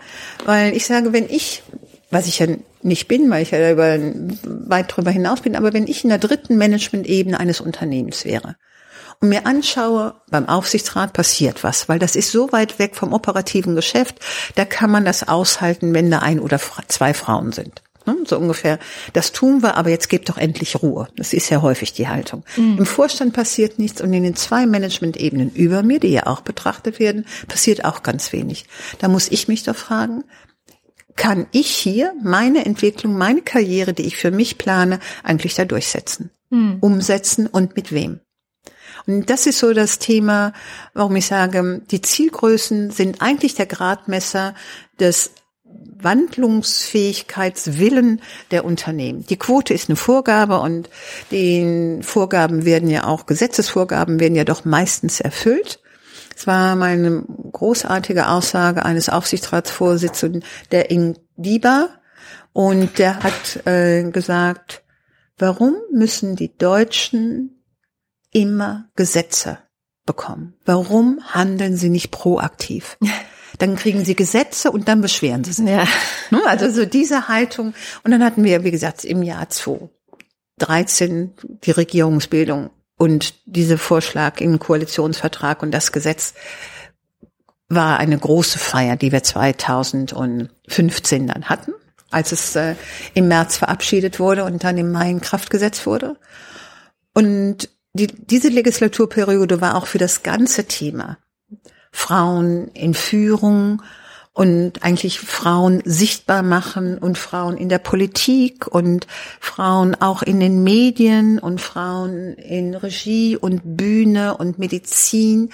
[0.45, 1.63] weil ich sage, wenn ich,
[2.11, 2.47] was ich ja
[2.83, 3.99] nicht bin, weil ich ja über,
[4.45, 8.57] weit drüber hinaus bin, aber wenn ich in der dritten Management-Ebene eines Unternehmens wäre
[9.21, 13.77] und mir anschaue, beim Aufsichtsrat passiert was, weil das ist so weit weg vom operativen
[13.77, 14.17] Geschäft,
[14.57, 17.82] da kann man das aushalten, wenn da ein oder zwei Frauen sind.
[18.07, 18.17] Ne?
[18.25, 18.79] So ungefähr,
[19.13, 21.09] das tun wir, aber jetzt gebt doch endlich Ruhe.
[21.17, 22.45] Das ist ja häufig die Haltung.
[22.57, 22.79] Mhm.
[22.79, 26.99] Im Vorstand passiert nichts und in den zwei Management-Ebenen über mir, die ja auch betrachtet
[26.99, 28.67] werden, passiert auch ganz wenig.
[28.99, 30.25] Da muss ich mich doch fragen,
[31.17, 36.31] kann ich hier meine Entwicklung, meine Karriere, die ich für mich plane, eigentlich da durchsetzen,
[36.51, 36.79] mhm.
[36.81, 38.21] umsetzen und mit wem?
[39.07, 40.53] Und das ist so das Thema,
[40.95, 44.55] warum ich sage, die Zielgrößen sind eigentlich der Gradmesser
[45.01, 45.33] des
[46.03, 49.25] Wandlungsfähigkeitswillen der Unternehmen.
[49.27, 50.89] Die Quote ist eine Vorgabe und
[51.31, 55.81] die Vorgaben werden ja auch, Gesetzesvorgaben werden ja doch meistens erfüllt.
[56.37, 61.89] Es war meine großartige Aussage eines Aufsichtsratsvorsitzenden, der in Diba,
[62.53, 64.85] und der hat äh, gesagt,
[65.39, 67.63] warum müssen die Deutschen
[68.31, 69.59] immer Gesetze
[70.05, 70.55] bekommen?
[70.65, 72.99] Warum handeln sie nicht proaktiv?
[73.63, 75.69] dann kriegen sie Gesetze und dann beschweren sie sich.
[75.69, 75.87] Ja.
[76.31, 77.75] Ne, also so diese Haltung.
[78.03, 84.59] Und dann hatten wir, wie gesagt, im Jahr 2013 die Regierungsbildung und diese Vorschlag im
[84.59, 86.35] Koalitionsvertrag und das Gesetz
[87.69, 91.73] war eine große Feier, die wir 2015 dann hatten,
[92.11, 92.75] als es äh,
[93.15, 96.17] im März verabschiedet wurde und dann im Mai in Kraft gesetzt wurde.
[97.15, 101.19] Und die, diese Legislaturperiode war auch für das ganze Thema
[101.93, 103.83] Frauen in Führung
[104.33, 109.07] und eigentlich Frauen sichtbar machen und Frauen in der Politik und
[109.41, 115.51] Frauen auch in den Medien und Frauen in Regie und Bühne und Medizin.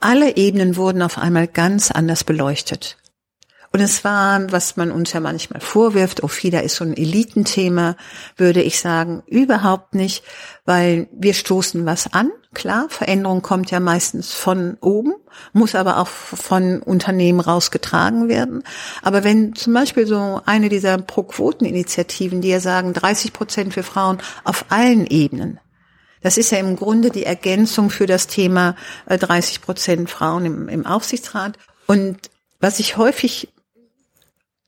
[0.00, 2.98] Alle Ebenen wurden auf einmal ganz anders beleuchtet.
[3.72, 7.96] Und es war, was man uns ja manchmal vorwirft, FIDA ist so ein Elitenthema,
[8.36, 10.22] würde ich sagen, überhaupt nicht,
[10.64, 12.30] weil wir stoßen was an.
[12.54, 15.14] Klar, Veränderung kommt ja meistens von oben,
[15.52, 18.62] muss aber auch von Unternehmen rausgetragen werden.
[19.02, 24.18] Aber wenn zum Beispiel so eine dieser Pro-Quoten-Initiativen, die ja sagen, 30 Prozent für Frauen
[24.44, 25.60] auf allen Ebenen,
[26.24, 30.86] Das ist ja im Grunde die Ergänzung für das Thema 30 Prozent Frauen im, im
[30.86, 31.58] Aufsichtsrat.
[31.86, 33.52] Und was ich häufig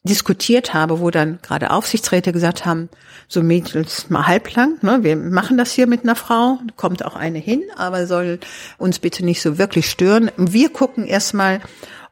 [0.07, 2.89] diskutiert habe, wo dann gerade Aufsichtsräte gesagt haben,
[3.29, 7.39] so Mädels mal halblang, ne, wir machen das hier mit einer Frau, kommt auch eine
[7.39, 8.39] hin, aber soll
[8.79, 10.31] uns bitte nicht so wirklich stören.
[10.37, 11.61] Wir gucken erstmal,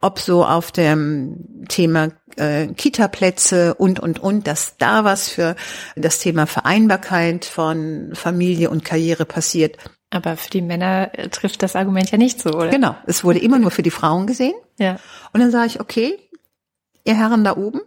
[0.00, 5.57] ob so auf dem Thema äh, Kita-Plätze und, und, und, dass da was für
[5.96, 9.78] das Thema Vereinbarkeit von Familie und Karriere passiert.
[10.11, 12.68] Aber für die Männer äh, trifft das Argument ja nicht so, oder?
[12.68, 14.54] Genau, es wurde immer nur für die Frauen gesehen.
[14.78, 14.98] Ja.
[15.33, 16.18] Und dann sage ich, okay,
[17.05, 17.81] ihr Herren da oben,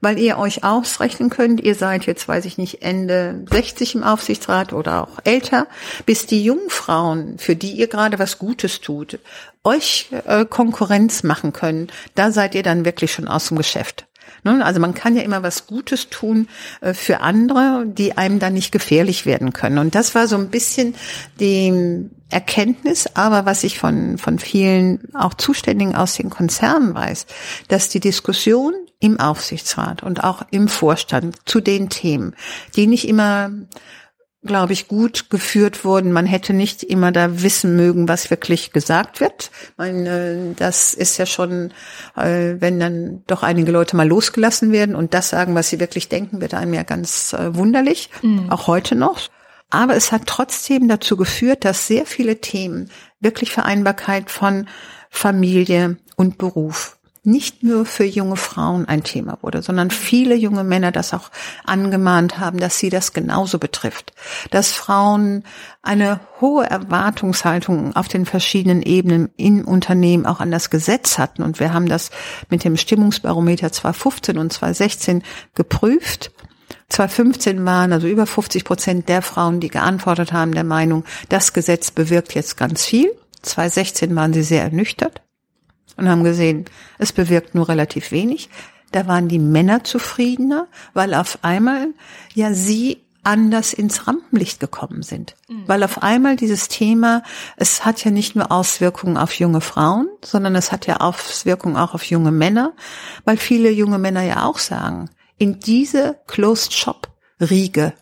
[0.00, 4.72] weil ihr euch ausrechnen könnt, ihr seid jetzt, weiß ich nicht, Ende 60 im Aufsichtsrat
[4.72, 5.66] oder auch älter,
[6.06, 9.18] bis die jungen Frauen, für die ihr gerade was Gutes tut,
[9.64, 14.06] euch äh, Konkurrenz machen können, da seid ihr dann wirklich schon aus dem Geschäft.
[14.44, 14.64] Ne?
[14.64, 16.48] Also man kann ja immer was Gutes tun
[16.80, 19.78] äh, für andere, die einem dann nicht gefährlich werden können.
[19.78, 20.94] Und das war so ein bisschen
[21.38, 27.26] die Erkenntnis, aber was ich von, von vielen auch Zuständigen aus den Konzernen weiß,
[27.68, 32.34] dass die Diskussion im Aufsichtsrat und auch im Vorstand zu den Themen,
[32.76, 33.50] die nicht immer
[34.42, 36.12] glaube ich, gut geführt wurden.
[36.12, 39.50] Man hätte nicht immer da wissen mögen, was wirklich gesagt wird.
[39.76, 41.72] meine, das ist ja schon,
[42.16, 46.08] äh, wenn dann doch einige Leute mal losgelassen werden und das sagen, was sie wirklich
[46.08, 48.50] denken, wird einem ja ganz äh, wunderlich, mhm.
[48.50, 49.28] auch heute noch.
[49.68, 54.66] Aber es hat trotzdem dazu geführt, dass sehr viele Themen wirklich Vereinbarkeit von
[55.10, 60.90] Familie und Beruf nicht nur für junge Frauen ein Thema wurde, sondern viele junge Männer
[60.90, 61.30] das auch
[61.64, 64.12] angemahnt haben, dass sie das genauso betrifft.
[64.50, 65.44] Dass Frauen
[65.82, 71.42] eine hohe Erwartungshaltung auf den verschiedenen Ebenen im Unternehmen auch an das Gesetz hatten.
[71.42, 72.10] Und wir haben das
[72.48, 75.22] mit dem Stimmungsbarometer 2015 und 2016
[75.54, 76.32] geprüft.
[76.88, 81.90] 2015 waren also über 50 Prozent der Frauen, die geantwortet haben, der Meinung, das Gesetz
[81.90, 83.12] bewirkt jetzt ganz viel.
[83.42, 85.22] 2016 waren sie sehr ernüchtert
[86.00, 86.64] und haben gesehen,
[86.98, 88.48] es bewirkt nur relativ wenig.
[88.92, 91.88] Da waren die Männer zufriedener, weil auf einmal
[92.34, 95.36] ja sie anders ins Rampenlicht gekommen sind.
[95.48, 95.64] Mhm.
[95.66, 97.22] Weil auf einmal dieses Thema,
[97.56, 101.94] es hat ja nicht nur Auswirkungen auf junge Frauen, sondern es hat ja Auswirkungen auch
[101.94, 102.72] auf junge Männer,
[103.24, 107.08] weil viele junge Männer ja auch sagen, in diese Closed Shop
[107.40, 107.92] Riege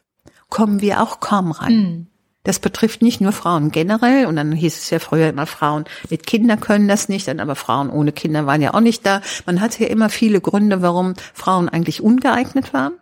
[0.49, 1.73] kommen wir auch kaum rein.
[1.73, 2.07] Mhm.
[2.49, 4.25] Das betrifft nicht nur Frauen generell.
[4.25, 7.29] Und dann hieß es ja früher immer, Frauen mit Kindern können das nicht.
[7.29, 9.21] Dann aber Frauen ohne Kinder waren ja auch nicht da.
[9.45, 12.95] Man hatte ja immer viele Gründe, warum Frauen eigentlich ungeeignet waren.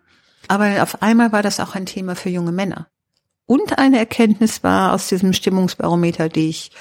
[0.49, 2.87] Aber auf einmal war das auch ein Thema für junge Männer.
[3.45, 6.71] Und eine Erkenntnis war aus diesem Stimmungsbarometer, die ich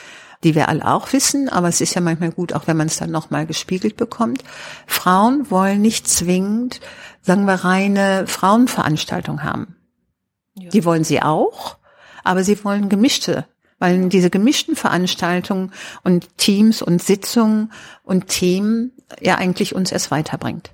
[0.42, 2.98] die wir alle auch wissen, aber es ist ja manchmal gut, auch wenn man es
[2.98, 4.42] dann nochmal gespiegelt bekommt.
[4.86, 6.80] Frauen wollen nicht zwingend,
[7.22, 9.76] sagen wir, reine Frauenveranstaltung haben.
[10.54, 10.68] Ja.
[10.68, 11.78] Die wollen sie auch,
[12.26, 13.46] aber sie wollen gemischte,
[13.78, 20.70] weil diese gemischten Veranstaltungen und Teams und Sitzungen und Themen ja eigentlich uns erst weiterbringt.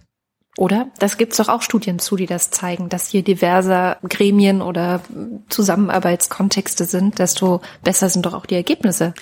[0.58, 0.90] Oder?
[0.98, 5.00] Das gibt's doch auch Studien zu, die das zeigen, dass je diverser Gremien oder
[5.48, 9.14] Zusammenarbeitskontexte sind, desto besser sind doch auch die Ergebnisse.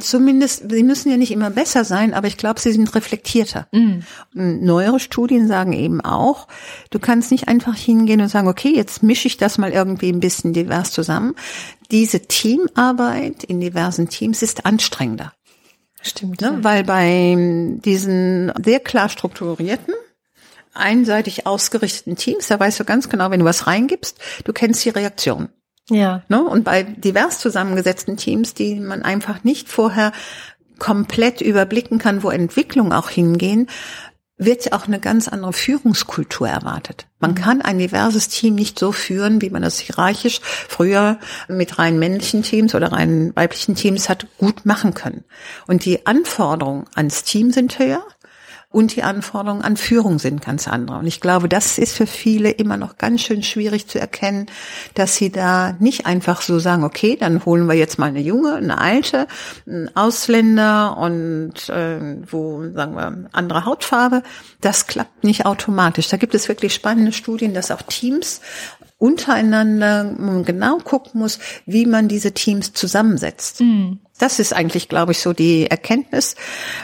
[0.00, 3.68] Zumindest, sie müssen ja nicht immer besser sein, aber ich glaube, sie sind reflektierter.
[3.72, 4.02] Mhm.
[4.32, 6.48] Neuere Studien sagen eben auch,
[6.90, 10.20] du kannst nicht einfach hingehen und sagen, okay, jetzt mische ich das mal irgendwie ein
[10.20, 11.34] bisschen divers zusammen.
[11.90, 15.34] Diese Teamarbeit in diversen Teams ist anstrengender.
[16.00, 16.40] Stimmt.
[16.40, 16.46] Ne?
[16.46, 16.64] Ja.
[16.64, 19.94] Weil bei diesen sehr klar strukturierten
[20.74, 24.90] einseitig ausgerichteten Teams, da weißt du ganz genau, wenn du was reingibst, du kennst die
[24.90, 25.48] Reaktion.
[25.90, 26.22] Ja.
[26.28, 26.42] Ne?
[26.42, 30.12] Und bei divers zusammengesetzten Teams, die man einfach nicht vorher
[30.78, 33.68] komplett überblicken kann, wo Entwicklungen auch hingehen,
[34.44, 37.06] wird ja auch eine ganz andere Führungskultur erwartet.
[37.20, 37.36] Man mhm.
[37.36, 42.42] kann ein diverses Team nicht so führen, wie man das hierarchisch früher mit rein männlichen
[42.42, 45.24] Teams oder rein weiblichen Teams hat gut machen können.
[45.66, 48.02] Und die Anforderungen ans Team sind höher
[48.72, 50.98] und die Anforderungen an Führung sind ganz andere.
[50.98, 54.46] Und ich glaube, das ist für viele immer noch ganz schön schwierig zu erkennen,
[54.94, 58.54] dass sie da nicht einfach so sagen, okay, dann holen wir jetzt mal eine junge,
[58.54, 59.28] eine alte,
[59.66, 64.22] einen Ausländer und äh, wo, sagen wir, andere Hautfarbe.
[64.60, 66.08] Das klappt nicht automatisch.
[66.08, 68.40] Da gibt es wirklich spannende Studien, dass auch Teams
[69.02, 73.60] untereinander man genau gucken muss, wie man diese Teams zusammensetzt.
[73.60, 73.98] Mhm.
[74.20, 76.36] Das ist eigentlich, glaube ich, so die Erkenntnis,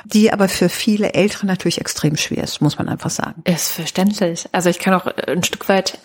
[0.05, 3.43] die aber für viele Ältere natürlich extrem schwer ist, muss man einfach sagen.
[3.45, 4.49] Ist verständlich.
[4.51, 5.99] Also ich kann auch ein Stück weit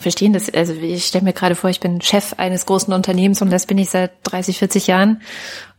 [0.00, 0.52] verstehen das.
[0.52, 3.78] Also ich stelle mir gerade vor, ich bin Chef eines großen Unternehmens und das bin
[3.78, 5.20] ich seit 30, 40 Jahren.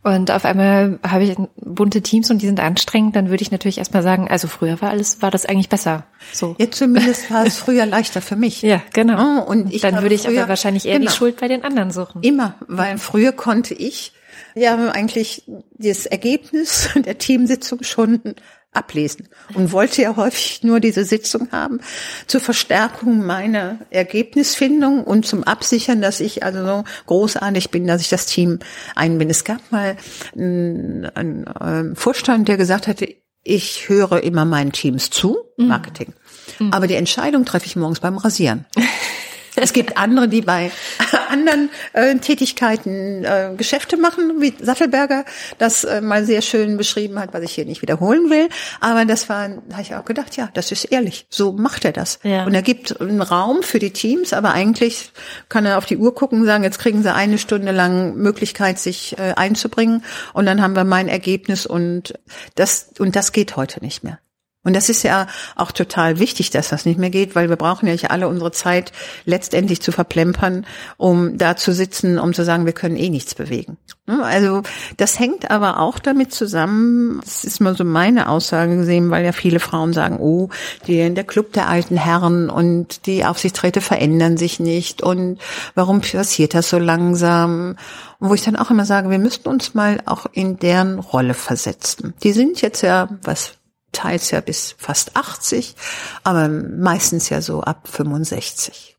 [0.02, 3.78] Und auf einmal habe ich bunte Teams und die sind anstrengend, dann würde ich natürlich
[3.78, 6.04] erstmal sagen, also früher war alles, war das eigentlich besser.
[6.32, 6.56] So.
[6.58, 8.62] Jetzt zumindest war es früher leichter für mich.
[8.62, 9.42] Ja, genau.
[9.42, 11.10] Oh, und ich dann würde ich früher- aber wahrscheinlich eher genau.
[11.10, 12.22] die Schuld bei den anderen suchen.
[12.22, 14.12] Immer, weil früher konnte ich
[14.54, 15.44] ja eigentlich
[15.78, 18.20] das Ergebnis der Teamsitzung schon
[18.72, 21.80] ablesen und wollte ja häufig nur diese Sitzung haben
[22.26, 28.08] zur Verstärkung meiner Ergebnisfindung und zum Absichern, dass ich also so großartig bin, dass ich
[28.08, 28.60] das Team
[28.96, 29.32] einbinde.
[29.32, 29.96] Es gab mal
[30.34, 33.14] einen, einen ähm, Vorstand, der gesagt hatte,
[33.44, 36.12] ich höre immer meinen Teams zu, Marketing.
[36.70, 38.64] Aber die Entscheidung treffe ich morgens beim Rasieren.
[39.54, 40.70] Es gibt andere, die bei
[41.28, 45.24] anderen äh, Tätigkeiten äh, Geschäfte machen, wie Sattelberger
[45.58, 48.48] das äh, mal sehr schön beschrieben hat, was ich hier nicht wiederholen will.
[48.80, 51.26] Aber das war, da habe ich auch gedacht, ja, das ist ehrlich.
[51.28, 52.18] So macht er das.
[52.22, 52.44] Ja.
[52.44, 55.12] Und er gibt einen Raum für die Teams, aber eigentlich
[55.50, 58.78] kann er auf die Uhr gucken und sagen, jetzt kriegen sie eine Stunde lang Möglichkeit,
[58.78, 60.02] sich äh, einzubringen.
[60.32, 62.14] Und dann haben wir mein Ergebnis und
[62.54, 64.18] das, und das geht heute nicht mehr.
[64.64, 67.86] Und das ist ja auch total wichtig, dass das nicht mehr geht, weil wir brauchen
[67.86, 68.92] ja nicht alle unsere Zeit
[69.24, 73.76] letztendlich zu verplempern, um da zu sitzen, um zu sagen, wir können eh nichts bewegen.
[74.06, 74.22] Ne?
[74.24, 74.62] Also
[74.96, 79.32] das hängt aber auch damit zusammen, das ist mal so meine Aussage gesehen, weil ja
[79.32, 80.48] viele Frauen sagen, oh,
[80.86, 85.40] die, der Club der alten Herren und die Aufsichtsräte verändern sich nicht und
[85.74, 87.76] warum passiert das so langsam?
[88.20, 91.34] Und wo ich dann auch immer sage, wir müssten uns mal auch in deren Rolle
[91.34, 92.14] versetzen.
[92.22, 93.54] Die sind jetzt ja, was
[94.02, 95.74] teils ja bis fast 80,
[96.24, 98.96] aber meistens ja so ab 65.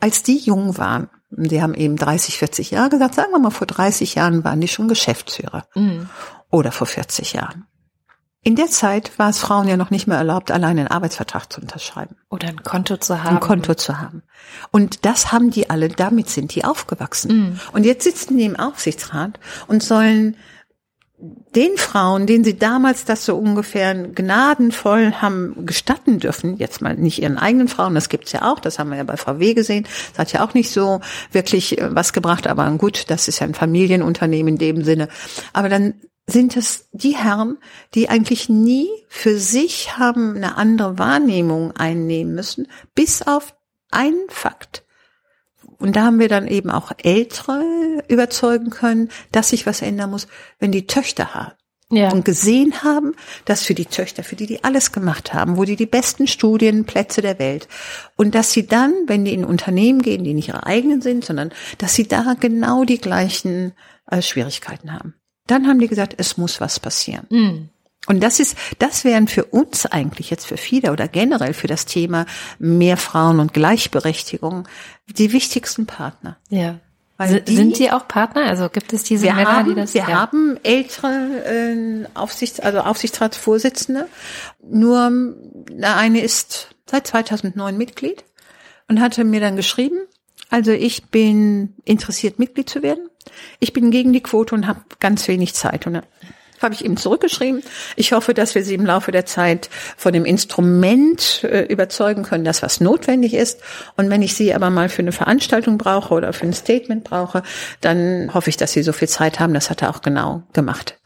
[0.00, 3.66] Als die jung waren, die haben eben 30, 40 Jahre gesagt, sagen wir mal, vor
[3.66, 5.66] 30 Jahren waren die schon Geschäftsführer.
[6.50, 7.66] Oder vor 40 Jahren.
[8.44, 11.60] In der Zeit war es Frauen ja noch nicht mehr erlaubt, allein einen Arbeitsvertrag zu
[11.60, 13.36] unterschreiben, Oder ein Konto zu haben.
[13.36, 14.24] ein Konto zu haben.
[14.72, 17.60] Und das haben die alle, damit sind die aufgewachsen.
[17.72, 20.36] Und jetzt sitzen die im Aufsichtsrat und sollen
[21.54, 27.22] den Frauen, denen sie damals das so ungefähr gnadenvoll haben gestatten dürfen, jetzt mal nicht
[27.22, 30.18] ihren eigenen Frauen, das gibt's ja auch, das haben wir ja bei VW gesehen, das
[30.18, 31.00] hat ja auch nicht so
[31.30, 35.08] wirklich äh, was gebracht, aber gut, das ist ja ein Familienunternehmen in dem Sinne.
[35.52, 35.94] Aber dann
[36.26, 37.58] sind es die Herren,
[37.94, 43.54] die eigentlich nie für sich haben eine andere Wahrnehmung einnehmen müssen, bis auf
[43.90, 44.81] einen Fakt.
[45.82, 50.28] Und da haben wir dann eben auch Ältere überzeugen können, dass sich was ändern muss,
[50.60, 51.52] wenn die Töchter haben.
[51.90, 52.10] Ja.
[52.10, 53.14] Und gesehen haben,
[53.44, 57.20] dass für die Töchter, für die die alles gemacht haben, wo die die besten Studienplätze
[57.20, 57.68] der Welt
[58.16, 61.52] und dass sie dann, wenn die in Unternehmen gehen, die nicht ihre eigenen sind, sondern
[61.76, 63.72] dass sie da genau die gleichen
[64.10, 65.14] äh, Schwierigkeiten haben.
[65.46, 67.26] Dann haben die gesagt, es muss was passieren.
[67.28, 67.68] Mhm.
[68.06, 71.84] Und das ist, das wären für uns eigentlich jetzt für viele oder generell für das
[71.86, 72.26] Thema
[72.58, 74.66] mehr Frauen und Gleichberechtigung
[75.06, 76.36] die wichtigsten Partner.
[76.48, 76.78] Ja.
[77.46, 78.46] Die- sind die auch Partner?
[78.46, 79.94] Also gibt es diese Wir Männer, haben, die das?
[79.94, 80.08] wir ja.
[80.08, 84.08] haben ältere äh, Aufsichts, also Aufsichtsratsvorsitzende.
[84.68, 85.36] Nur ähm,
[85.80, 88.24] eine ist seit 2009 Mitglied
[88.88, 89.98] und hatte mir dann geschrieben,
[90.50, 93.08] also ich bin interessiert, Mitglied zu werden.
[93.60, 95.86] Ich bin gegen die Quote und habe ganz wenig Zeit.
[95.86, 96.02] Und
[96.62, 97.62] habe ich ihm zurückgeschrieben.
[97.96, 102.44] Ich hoffe, dass wir Sie im Laufe der Zeit von dem Instrument äh, überzeugen können,
[102.44, 103.60] dass was notwendig ist.
[103.96, 107.42] Und wenn ich Sie aber mal für eine Veranstaltung brauche oder für ein Statement brauche,
[107.80, 109.54] dann hoffe ich, dass Sie so viel Zeit haben.
[109.54, 110.98] Das hat er auch genau gemacht.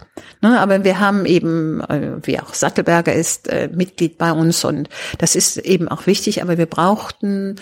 [0.43, 4.89] Ne, aber wir haben eben, äh, wie auch Sattelberger ist, äh, Mitglied bei uns und
[5.19, 7.57] das ist eben auch wichtig, aber wir brauchten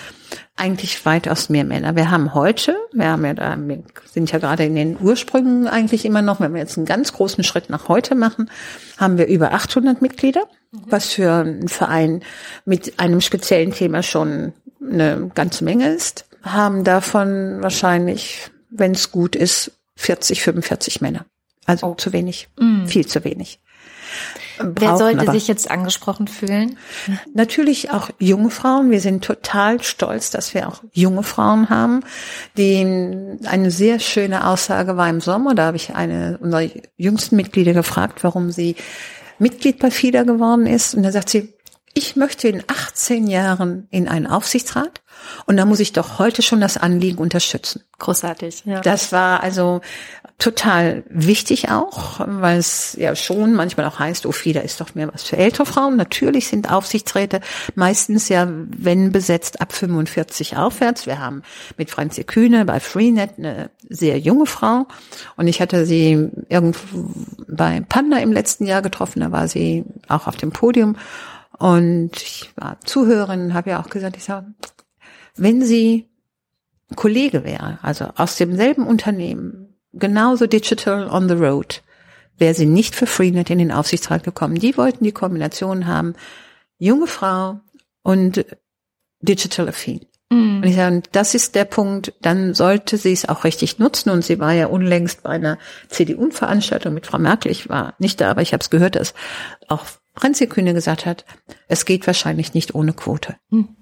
[0.57, 1.97] eigentlich weitaus mehr Männer.
[1.97, 3.83] Wir haben heute, wir haben ja da, wir
[4.13, 7.43] sind ja gerade in den Ursprüngen eigentlich immer noch, wenn wir jetzt einen ganz großen
[7.43, 8.51] Schritt nach heute machen,
[8.97, 12.23] haben wir über 800 Mitglieder, was für einen Verein
[12.65, 19.35] mit einem speziellen Thema schon eine ganze Menge ist, haben davon wahrscheinlich, wenn es gut
[19.35, 21.27] ist, 40, 45 Männer.
[21.67, 22.49] Also zu wenig,
[22.87, 23.61] viel zu wenig.
[24.59, 26.79] Wer sollte sich jetzt angesprochen fühlen?
[27.35, 28.91] Natürlich auch junge Frauen.
[28.91, 32.01] Wir sind total stolz, dass wir auch junge Frauen haben.
[32.57, 32.85] Die,
[33.47, 35.55] eine sehr schöne Aussage war im Sommer.
[35.55, 38.77] Da habe ich eine unserer jüngsten Mitglieder gefragt, warum sie
[39.39, 40.95] Mitglied bei FIDA geworden ist.
[40.95, 41.55] Und da sagt sie,
[41.95, 45.01] ich möchte in 18 Jahren in einen Aufsichtsrat
[45.47, 47.83] und da muss ich doch heute schon das Anliegen unterstützen.
[47.99, 48.65] Großartig.
[48.65, 48.81] Ja.
[48.81, 49.81] Das war also
[50.39, 55.13] total wichtig auch, weil es ja schon manchmal auch heißt, oh, FIDA ist doch mehr
[55.13, 55.97] was für ältere Frauen.
[55.97, 57.41] Natürlich sind Aufsichtsräte
[57.75, 61.07] meistens ja, wenn besetzt, ab 45 aufwärts.
[61.07, 61.43] Wir haben
[61.79, 64.87] mit Franzi Kühne bei Freenet eine sehr junge Frau
[65.37, 67.11] und ich hatte sie irgendwo
[67.49, 70.97] bei Panda im letzten Jahr getroffen, da war sie auch auf dem Podium
[71.59, 74.47] und ich war Zuhörerin, habe ja auch gesagt, ich sage,
[75.37, 76.09] wenn sie
[76.97, 81.83] Kollege wäre, also aus demselben Unternehmen, genauso digital on the road,
[82.39, 84.57] wäre sie nicht für Freenet in den Aufsichtsrat gekommen.
[84.57, 86.15] Die wollten die Kombination haben,
[86.79, 87.61] junge Frau
[88.03, 88.45] und
[89.21, 90.07] digital affin.
[90.31, 90.59] Mhm.
[90.59, 94.11] Und ich sage, das ist der Punkt, dann sollte sie es auch richtig nutzen.
[94.11, 97.51] Und sie war ja unlängst bei einer CDU-Veranstaltung mit Frau Merkel.
[97.51, 99.15] Ich war nicht da, aber ich habe es gehört, dass
[99.69, 99.85] auch
[100.15, 101.25] Franzi Kühne gesagt hat,
[101.69, 103.37] es geht wahrscheinlich nicht ohne Quote.
[103.51, 103.77] Mhm.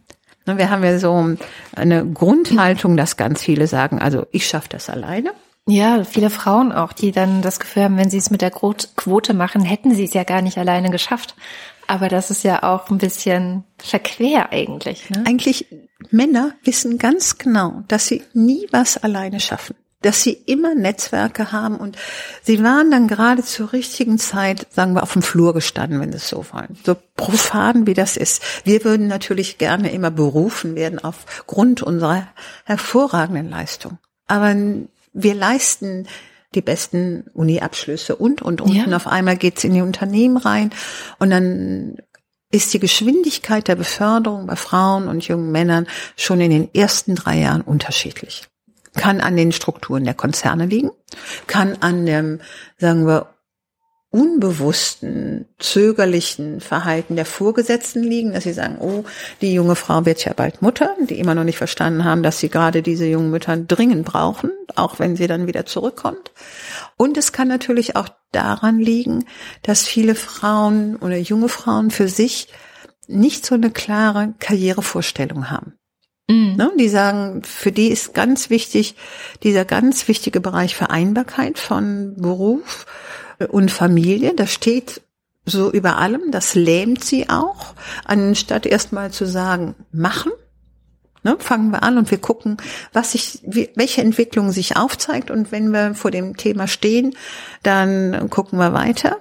[0.44, 1.36] Wir haben ja so
[1.76, 5.32] eine Grundhaltung, dass ganz viele sagen, also ich schaffe das alleine.
[5.68, 9.34] Ja, viele Frauen auch, die dann das Gefühl haben, wenn sie es mit der Quote
[9.34, 11.36] machen, hätten sie es ja gar nicht alleine geschafft.
[11.86, 15.08] Aber das ist ja auch ein bisschen verquer eigentlich.
[15.10, 15.24] Ne?
[15.26, 15.66] Eigentlich,
[16.10, 21.76] Männer wissen ganz genau, dass sie nie was alleine schaffen dass sie immer Netzwerke haben
[21.76, 21.96] und
[22.42, 26.28] sie waren dann gerade zur richtigen Zeit, sagen wir, auf dem Flur gestanden, wenn es
[26.28, 26.66] so war.
[26.84, 28.42] So profan wie das ist.
[28.66, 32.26] Wir würden natürlich gerne immer berufen werden aufgrund unserer
[32.64, 33.98] hervorragenden Leistung.
[34.26, 34.54] Aber
[35.12, 36.06] wir leisten
[36.54, 38.74] die besten Uni-Abschlüsse und, und, und.
[38.74, 38.84] Ja.
[38.84, 40.70] Und auf einmal geht's in die Unternehmen rein
[41.18, 41.96] und dann
[42.50, 45.86] ist die Geschwindigkeit der Beförderung bei Frauen und jungen Männern
[46.16, 48.46] schon in den ersten drei Jahren unterschiedlich.
[48.94, 50.90] Kann an den Strukturen der Konzerne liegen,
[51.46, 52.40] kann an dem,
[52.76, 53.32] sagen wir,
[54.12, 59.04] unbewussten, zögerlichen Verhalten der Vorgesetzten liegen, dass sie sagen, oh,
[59.40, 62.50] die junge Frau wird ja bald Mutter, die immer noch nicht verstanden haben, dass sie
[62.50, 66.30] gerade diese jungen Mütter dringend brauchen, auch wenn sie dann wieder zurückkommt.
[66.98, 69.24] Und es kann natürlich auch daran liegen,
[69.62, 72.48] dass viele Frauen oder junge Frauen für sich
[73.08, 75.72] nicht so eine klare Karrierevorstellung haben.
[76.28, 76.56] Mhm.
[76.56, 78.94] Ne, die sagen, für die ist ganz wichtig,
[79.42, 82.86] dieser ganz wichtige Bereich Vereinbarkeit von Beruf,
[83.49, 84.35] und Familie.
[84.35, 85.03] Das steht
[85.45, 86.30] so über allem.
[86.30, 87.74] Das lähmt sie auch,
[88.05, 90.33] anstatt erstmal zu sagen, machen.
[91.24, 92.57] Ne, fangen wir an und wir gucken,
[92.93, 95.30] was sich, welche Entwicklung sich aufzeigt.
[95.30, 97.14] Und wenn wir vor dem Thema stehen,
[97.62, 99.18] dann gucken wir weiter.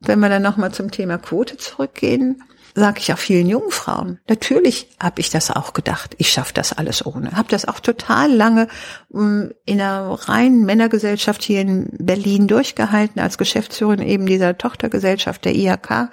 [0.00, 2.42] Wenn wir dann nochmal zum Thema Quote zurückgehen,
[2.74, 4.18] sage ich auch vielen jungen Frauen.
[4.28, 6.14] Natürlich habe ich das auch gedacht.
[6.18, 7.32] Ich schaffe das alles ohne.
[7.32, 8.68] Habe das auch total lange
[9.14, 15.54] ähm, in einer reinen Männergesellschaft hier in Berlin durchgehalten als Geschäftsführerin eben dieser Tochtergesellschaft der
[15.54, 16.10] IHK.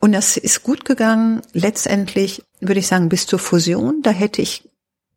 [0.00, 1.42] Und das ist gut gegangen.
[1.52, 4.02] Letztendlich würde ich sagen bis zur Fusion.
[4.02, 4.68] Da hätte ich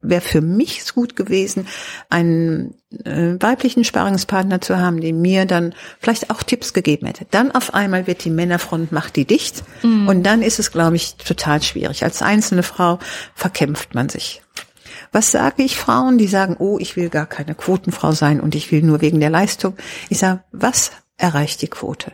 [0.02, 1.68] wäre für mich gut gewesen,
[2.10, 7.26] einen äh, weiblichen Sparingspartner zu haben, die mir dann vielleicht auch Tipps gegeben hätte.
[7.32, 10.08] Dann auf einmal wird die Männerfront macht die dicht mhm.
[10.08, 12.04] und dann ist es, glaube ich, total schwierig.
[12.04, 13.00] Als einzelne Frau
[13.34, 14.42] verkämpft man sich.
[15.12, 18.72] Was sage ich Frauen, die sagen, oh, ich will gar keine Quotenfrau sein und ich
[18.72, 19.76] will nur wegen der Leistung?
[20.10, 22.14] Ich sage, was erreicht die Quote?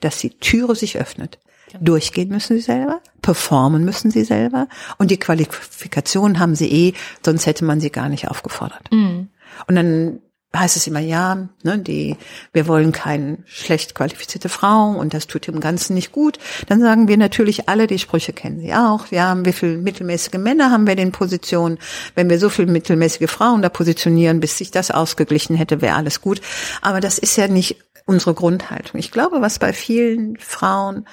[0.00, 1.38] Dass die Türe sich öffnet.
[1.80, 4.68] Durchgehen müssen sie selber, performen müssen sie selber
[4.98, 6.94] und die Qualifikation haben sie eh,
[7.24, 8.90] sonst hätte man sie gar nicht aufgefordert.
[8.92, 9.28] Mhm.
[9.66, 10.20] Und dann
[10.56, 12.16] heißt es immer, ja, ne, die,
[12.52, 16.38] wir wollen keine schlecht qualifizierte Frau und das tut dem Ganzen nicht gut.
[16.68, 19.10] Dann sagen wir natürlich alle, die Sprüche kennen Sie auch.
[19.10, 21.78] Wir haben, wie viel mittelmäßige Männer haben wir in den Positionen?
[22.14, 26.20] Wenn wir so viel mittelmäßige Frauen da positionieren, bis sich das ausgeglichen hätte, wäre alles
[26.20, 26.40] gut.
[26.82, 29.00] Aber das ist ja nicht unsere Grundhaltung.
[29.00, 31.06] Ich glaube, was bei vielen Frauen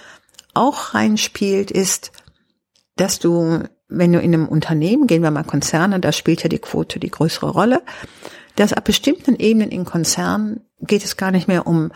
[0.54, 2.12] auch reinspielt, ist,
[2.96, 6.60] dass du, wenn du in einem Unternehmen, gehen wir mal Konzerne, da spielt ja die
[6.60, 7.82] Quote die größere Rolle,
[8.56, 11.92] dass ab bestimmten Ebenen in Konzernen geht es gar nicht mehr um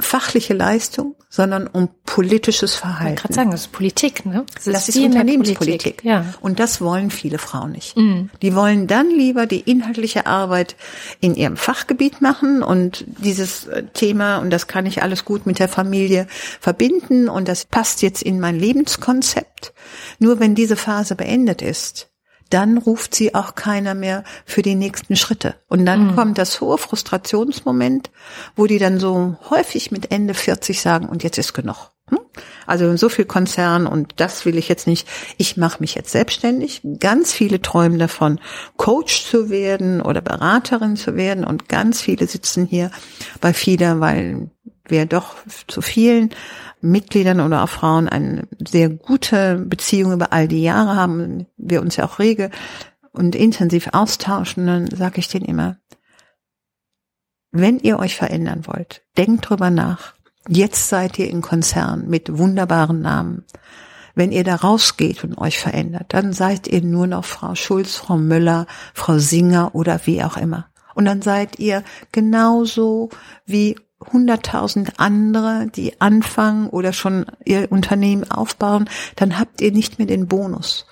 [0.00, 3.14] fachliche Leistung, sondern um politisches Verhalten.
[3.14, 4.44] Ich gerade sagen, das ist Politik, ne?
[4.54, 6.02] Das, das ist, ist Unternehmenspolitik.
[6.04, 6.24] Ja.
[6.40, 7.96] Und das wollen viele Frauen nicht.
[7.96, 8.30] Mhm.
[8.42, 10.76] Die wollen dann lieber die inhaltliche Arbeit
[11.20, 15.58] in ihrem Fachgebiet machen und dieses äh, Thema, und das kann ich alles gut mit
[15.58, 16.26] der Familie
[16.60, 19.72] verbinden und das passt jetzt in mein Lebenskonzept.
[20.18, 22.09] Nur wenn diese Phase beendet ist,
[22.50, 25.54] dann ruft sie auch keiner mehr für die nächsten Schritte.
[25.68, 26.16] Und dann mhm.
[26.16, 28.10] kommt das hohe Frustrationsmoment,
[28.56, 31.92] wo die dann so häufig mit Ende 40 sagen, und jetzt ist genug.
[32.08, 32.18] Hm?
[32.66, 35.08] Also so viel Konzern und das will ich jetzt nicht.
[35.38, 36.82] Ich mache mich jetzt selbstständig.
[36.98, 38.40] Ganz viele träumen davon,
[38.76, 42.90] Coach zu werden oder Beraterin zu werden und ganz viele sitzen hier
[43.40, 44.50] bei FIDA, weil
[44.86, 45.36] wir doch
[45.68, 46.30] zu vielen
[46.80, 51.96] Mitgliedern oder auch Frauen eine sehr gute Beziehung über all die Jahre haben, wir uns
[51.96, 52.50] ja auch rege
[53.12, 55.76] und intensiv austauschen, dann sage ich denen immer,
[57.52, 60.14] wenn ihr euch verändern wollt, denkt drüber nach.
[60.48, 63.44] Jetzt seid ihr in Konzern mit wunderbaren Namen.
[64.14, 68.16] Wenn ihr da rausgeht und euch verändert, dann seid ihr nur noch Frau Schulz, Frau
[68.16, 70.68] Müller, Frau Singer oder wie auch immer.
[70.94, 73.10] Und dann seid ihr genauso
[73.46, 73.76] wie
[74.12, 80.26] hunderttausend andere, die anfangen oder schon ihr Unternehmen aufbauen, dann habt ihr nicht mehr den
[80.26, 80.86] Bonus.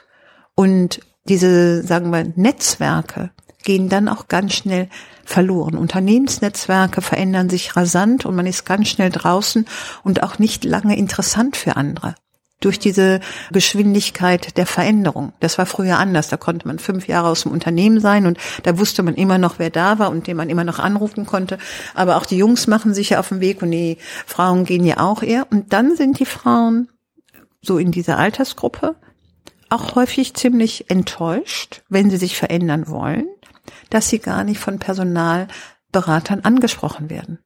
[0.55, 3.31] Und diese, sagen wir, Netzwerke
[3.65, 4.89] gehen dann auch ganz schnell
[5.25, 5.77] verloren.
[5.77, 9.67] Unternehmensnetzwerke verändern sich rasant und man ist ganz schnell draußen
[10.03, 12.15] und auch nicht lange interessant für andere.
[12.61, 13.21] Durch diese
[13.53, 15.33] Geschwindigkeit der Veränderung.
[15.39, 16.29] Das war früher anders.
[16.29, 19.61] Da konnte man fünf Jahre aus dem Unternehmen sein und da wusste man immer noch,
[19.61, 21.59] wer da war und den man immer noch anrufen konnte.
[21.95, 24.99] Aber auch die Jungs machen sich ja auf den Weg und die Frauen gehen ja
[24.99, 25.47] auch eher.
[25.51, 26.89] Und dann sind die Frauen
[27.63, 28.97] so in dieser Altersgruppe
[29.69, 33.29] auch häufig ziemlich enttäuscht, wenn sie sich verändern wollen,
[33.91, 37.39] dass sie gar nicht von Personalberatern angesprochen werden.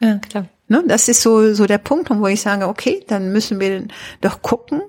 [0.00, 0.48] Ja, klar.
[0.70, 3.88] Ne, das ist so, so der Punkt, wo ich sage, okay, dann müssen wir
[4.20, 4.80] doch gucken,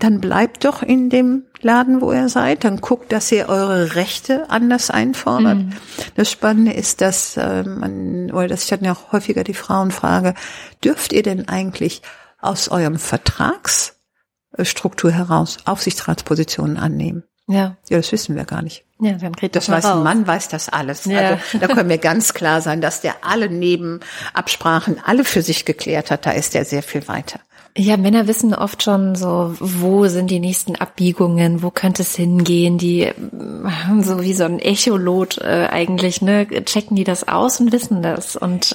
[0.00, 4.50] dann bleibt doch in dem Laden, wo ihr seid, dann guckt, dass ihr eure Rechte
[4.50, 5.58] anders einfordert.
[5.58, 5.74] Mhm.
[6.16, 10.34] Das Spannende ist, dass äh, man, oder das ist ja auch häufiger die Frauenfrage,
[10.82, 12.02] dürft ihr denn eigentlich
[12.40, 17.22] aus eurem Vertragsstruktur heraus Aufsichtsratspositionen annehmen?
[17.48, 17.76] Ja.
[17.88, 18.84] Ja, das wissen wir gar nicht.
[19.00, 21.04] Ja, dann kriegt das weiß ein Mann weiß das alles.
[21.06, 21.20] Ja.
[21.20, 26.10] Also da können wir ganz klar sein, dass der alle Nebenabsprachen alle für sich geklärt
[26.10, 26.26] hat.
[26.26, 27.40] Da ist er sehr viel weiter.
[27.76, 32.76] Ja, Männer wissen oft schon so, wo sind die nächsten Abbiegungen, wo könnte es hingehen.
[32.76, 37.70] Die haben so wie so ein Echolot äh, eigentlich, ne, checken die das aus und
[37.72, 38.34] wissen das.
[38.34, 38.74] Und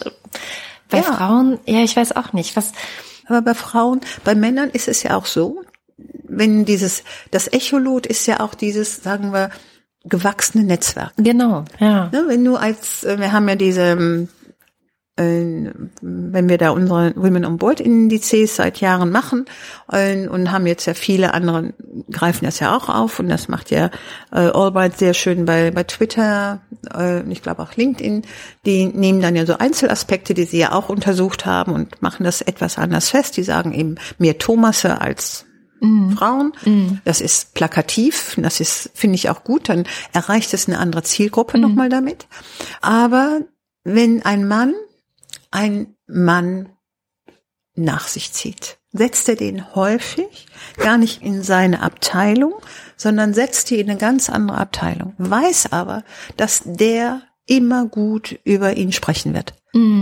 [0.89, 1.03] bei Ja.
[1.03, 2.71] Frauen, ja, ich weiß auch nicht, was.
[3.27, 5.61] Aber bei Frauen, bei Männern ist es ja auch so,
[5.97, 9.49] wenn dieses, das Echolot ist ja auch dieses, sagen wir,
[10.05, 11.13] gewachsene Netzwerk.
[11.17, 12.09] Genau, ja.
[12.11, 14.27] Ne, wenn du als, äh, wir haben ja diese, ähm,
[15.15, 15.71] äh,
[16.01, 19.45] wenn wir da unsere Women on Board Indizes seit Jahren machen
[19.91, 21.73] äh, und haben jetzt ja viele andere
[22.11, 23.91] greifen das ja auch auf und das macht ja
[24.31, 28.23] äh, Albright sehr schön bei bei Twitter, äh, und ich glaube auch LinkedIn.
[28.65, 32.41] Die nehmen dann ja so Einzelaspekte, die sie ja auch untersucht haben und machen das
[32.41, 33.37] etwas anders fest.
[33.37, 35.45] Die sagen eben mehr Thomasse als
[36.15, 36.53] Frauen.
[37.05, 41.57] Das ist plakativ, das ist, finde ich auch gut, dann erreicht es eine andere Zielgruppe
[41.57, 42.27] nochmal damit.
[42.81, 43.41] Aber
[43.83, 44.73] wenn ein Mann
[45.51, 46.69] ein Mann
[47.75, 52.53] nach sich zieht, setzt er den häufig gar nicht in seine Abteilung,
[52.95, 56.03] sondern setzt die in eine ganz andere Abteilung, weiß aber,
[56.37, 59.53] dass der immer gut über ihn sprechen wird,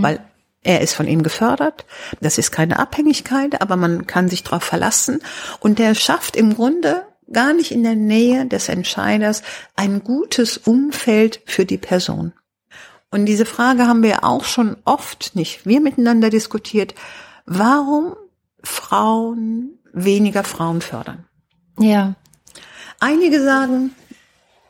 [0.02, 0.20] weil
[0.62, 1.84] er ist von ihm gefördert.
[2.20, 5.20] Das ist keine Abhängigkeit, aber man kann sich darauf verlassen.
[5.60, 9.42] Und der schafft im Grunde gar nicht in der Nähe des Entscheiders
[9.74, 12.32] ein gutes Umfeld für die Person.
[13.10, 16.94] Und diese Frage haben wir auch schon oft nicht wir miteinander diskutiert.
[17.44, 18.14] Warum
[18.62, 21.26] Frauen weniger Frauen fördern?
[21.78, 22.14] Ja.
[23.00, 23.94] Einige sagen,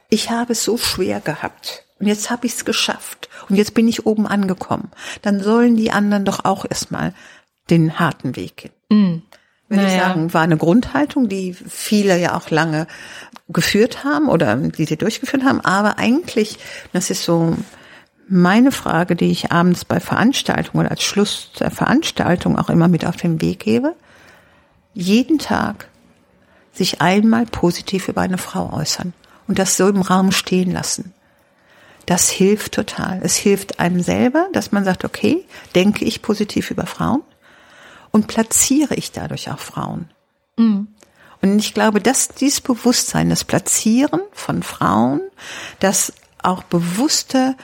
[0.08, 3.86] ich habe es so schwer gehabt und jetzt habe ich es geschafft und jetzt bin
[3.86, 4.90] ich oben angekommen.
[5.22, 7.14] Dann sollen die anderen doch auch erstmal
[7.70, 8.72] den harten Weg gehen.
[8.90, 9.22] Mhm.
[9.68, 10.08] Würde ich Naja.
[10.08, 12.88] sagen, war eine Grundhaltung, die viele ja auch lange
[13.48, 15.60] geführt haben oder die sie durchgeführt haben.
[15.60, 16.58] Aber eigentlich,
[16.92, 17.56] das ist so
[18.28, 23.06] meine Frage, die ich abends bei Veranstaltungen oder als Schluss der Veranstaltung auch immer mit
[23.06, 23.94] auf den Weg gebe.
[24.92, 25.86] Jeden Tag
[26.72, 29.12] sich einmal positiv über eine Frau äußern
[29.46, 31.14] und das so im Raum stehen lassen.
[32.06, 33.20] Das hilft total.
[33.22, 35.44] Es hilft einem selber, dass man sagt, okay,
[35.74, 37.22] denke ich positiv über Frauen
[38.10, 40.08] und platziere ich dadurch auch Frauen.
[41.42, 45.20] Und ich glaube, dass dieses Bewusstsein, das Platzieren von Frauen,
[45.80, 47.56] das auch bewusste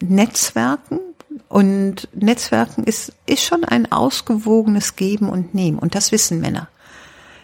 [0.00, 1.00] Netzwerken
[1.48, 5.78] und Netzwerken ist, ist schon ein ausgewogenes Geben und Nehmen.
[5.78, 6.68] Und das wissen Männer.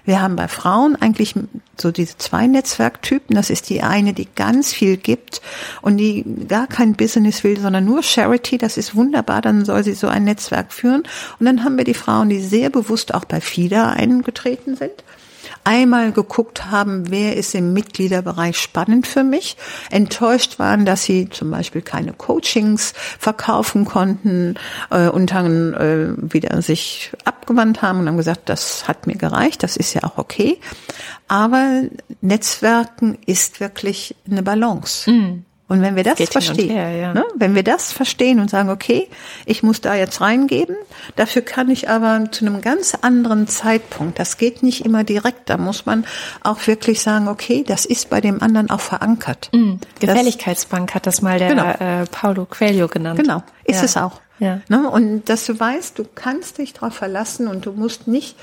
[0.04, 1.34] Wir haben bei Frauen eigentlich
[1.80, 3.36] so diese zwei Netzwerktypen.
[3.36, 5.40] Das ist die eine, die ganz viel gibt
[5.80, 8.58] und die gar kein Business will, sondern nur Charity.
[8.58, 9.42] Das ist wunderbar.
[9.42, 11.04] Dann soll sie so ein Netzwerk führen.
[11.38, 15.04] Und dann haben wir die Frauen, die sehr bewusst auch bei FIDA eingetreten sind
[15.64, 19.56] einmal geguckt haben, wer ist im Mitgliederbereich spannend für mich,
[19.90, 24.56] enttäuscht waren, dass sie zum Beispiel keine Coachings verkaufen konnten
[24.90, 29.62] äh, und dann äh, wieder sich abgewandt haben und haben gesagt, das hat mir gereicht,
[29.62, 30.58] das ist ja auch okay.
[31.28, 31.82] Aber
[32.20, 35.10] Netzwerken ist wirklich eine Balance.
[35.72, 37.14] Und wenn wir das verstehen, her, ja.
[37.14, 39.08] ne, wenn wir das verstehen und sagen, okay,
[39.46, 40.76] ich muss da jetzt reingeben,
[41.16, 45.56] dafür kann ich aber zu einem ganz anderen Zeitpunkt, das geht nicht immer direkt, da
[45.56, 46.04] muss man
[46.42, 49.48] auch wirklich sagen, okay, das ist bei dem anderen auch verankert.
[49.54, 49.80] Mhm.
[49.98, 51.70] Gefälligkeitsbank hat das mal der Genau.
[51.70, 53.18] äh, Paulo Coelho genannt.
[53.18, 53.84] Genau, ist Ja.
[53.84, 54.20] es auch.
[54.40, 54.60] Ja.
[54.68, 54.90] Ne?
[54.90, 58.36] Und dass du weißt, du kannst dich darauf verlassen und du musst nicht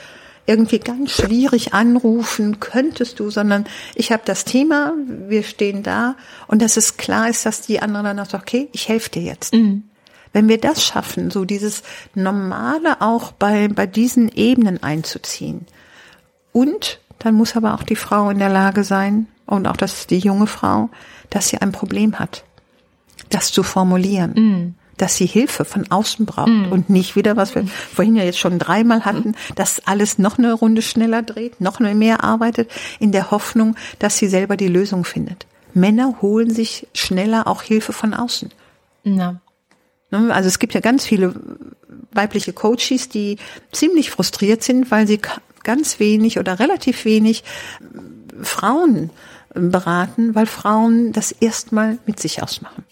[0.50, 4.94] irgendwie ganz schwierig anrufen, könntest du, sondern ich habe das Thema,
[5.28, 6.16] wir stehen da
[6.48, 9.22] und dass es klar ist, dass die anderen dann auch sagen, okay, ich helfe dir
[9.22, 9.54] jetzt.
[10.34, 11.84] Wenn wir das schaffen, so dieses
[12.16, 15.66] Normale auch bei, bei diesen Ebenen einzuziehen
[16.52, 20.20] und dann muss aber auch die Frau in der Lage sein, und auch das die
[20.20, 20.90] junge Frau,
[21.30, 22.44] dass sie ein Problem hat,
[23.30, 24.32] das zu formulieren.
[24.32, 24.76] Mm.
[25.00, 26.72] Dass sie Hilfe von außen braucht mm.
[26.72, 30.54] und nicht wieder, was wir vorhin ja jetzt schon dreimal hatten, dass alles noch eine
[30.54, 32.70] Runde schneller dreht, noch mehr arbeitet,
[33.00, 35.48] in der Hoffnung, dass sie selber die Lösung findet.
[35.74, 38.50] Männer holen sich schneller auch Hilfe von außen.
[39.04, 39.42] Na.
[40.12, 41.34] Ne, also es gibt ja ganz viele
[42.12, 43.38] weibliche Coaches, die
[43.72, 45.20] ziemlich frustriert sind, weil sie
[45.64, 47.44] ganz wenig oder relativ wenig
[48.42, 49.12] Frauen
[49.54, 52.84] beraten, weil Frauen das erstmal mit sich ausmachen.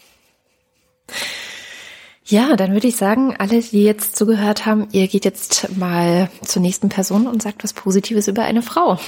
[2.30, 6.62] Ja, dann würde ich sagen, alle, die jetzt zugehört haben, ihr geht jetzt mal zur
[6.62, 9.00] nächsten Person und sagt was Positives über eine Frau.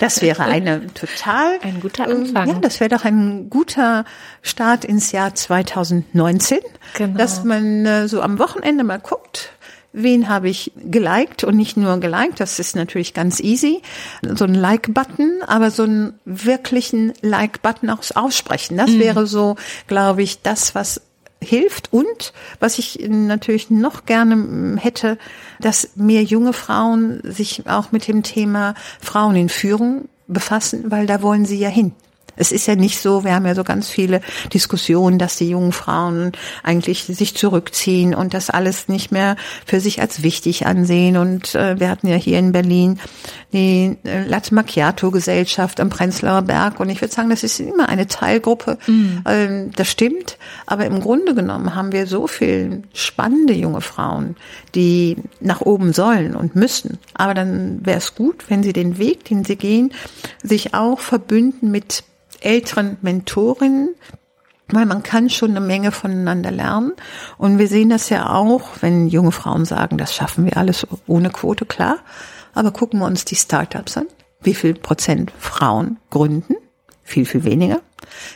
[0.00, 2.48] Das wäre eine total ein guter Anfang.
[2.48, 4.04] Ja, das wäre doch ein guter
[4.42, 6.60] Start ins Jahr 2019,
[6.94, 7.18] genau.
[7.18, 9.50] dass man äh, so am Wochenende mal guckt,
[9.92, 13.82] wen habe ich geliked und nicht nur geliked, das ist natürlich ganz easy,
[14.22, 18.76] so ein Like-Button, aber so einen wirklichen Like-Button auch aussprechen.
[18.76, 19.00] Das mhm.
[19.00, 21.00] wäre so, glaube ich, das, was
[21.42, 25.18] hilft und was ich natürlich noch gerne hätte,
[25.60, 31.22] dass mehr junge Frauen sich auch mit dem Thema Frauen in Führung befassen, weil da
[31.22, 31.92] wollen sie ja hin.
[32.38, 34.20] Es ist ja nicht so, wir haben ja so ganz viele
[34.52, 36.32] Diskussionen, dass die jungen Frauen
[36.62, 39.36] eigentlich sich zurückziehen und das alles nicht mehr
[39.66, 41.16] für sich als wichtig ansehen.
[41.16, 43.00] Und äh, wir hatten ja hier in Berlin
[43.52, 47.88] die äh, Latte Macchiato Gesellschaft am Prenzlauer Berg und ich würde sagen, das ist immer
[47.88, 48.78] eine Teilgruppe.
[48.86, 49.22] Mhm.
[49.26, 54.36] Ähm, das stimmt, aber im Grunde genommen haben wir so viel spannende junge Frauen,
[54.74, 56.98] die nach oben sollen und müssen.
[57.14, 59.92] Aber dann wäre es gut, wenn sie den Weg, den sie gehen,
[60.42, 62.04] sich auch verbünden mit
[62.40, 63.94] älteren Mentorinnen,
[64.70, 66.92] weil man kann schon eine Menge voneinander lernen.
[67.38, 71.30] Und wir sehen das ja auch, wenn junge Frauen sagen, das schaffen wir alles ohne
[71.30, 71.98] Quote, klar.
[72.54, 74.06] Aber gucken wir uns die Startups an.
[74.42, 76.54] Wie viel Prozent Frauen gründen?
[77.02, 77.80] Viel, viel weniger.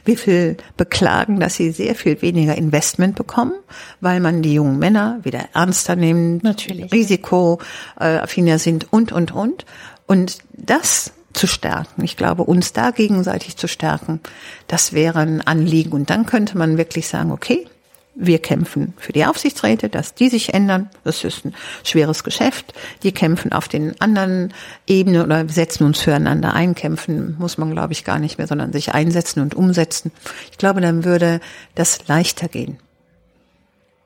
[0.04, 3.52] Wie viel beklagen, dass sie sehr viel weniger Investment bekommen,
[4.00, 6.90] weil man die jungen Männer wieder ernster nimmt, Natürlich.
[6.92, 9.66] risikoaffiner sind und, und, und.
[10.06, 12.04] Und das zu stärken.
[12.04, 14.20] Ich glaube, uns da gegenseitig zu stärken,
[14.66, 15.92] das wäre ein Anliegen.
[15.92, 17.66] Und dann könnte man wirklich sagen, okay,
[18.14, 20.90] wir kämpfen für die Aufsichtsräte, dass die sich ändern.
[21.02, 22.74] Das ist ein schweres Geschäft.
[23.02, 24.52] Die kämpfen auf den anderen
[24.86, 26.74] Ebenen oder setzen uns füreinander ein.
[26.74, 30.12] Kämpfen muss man, glaube ich, gar nicht mehr, sondern sich einsetzen und umsetzen.
[30.50, 31.40] Ich glaube, dann würde
[31.74, 32.78] das leichter gehen.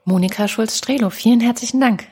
[0.05, 2.05] Monika Schulz-Strelo, vielen herzlichen Dank.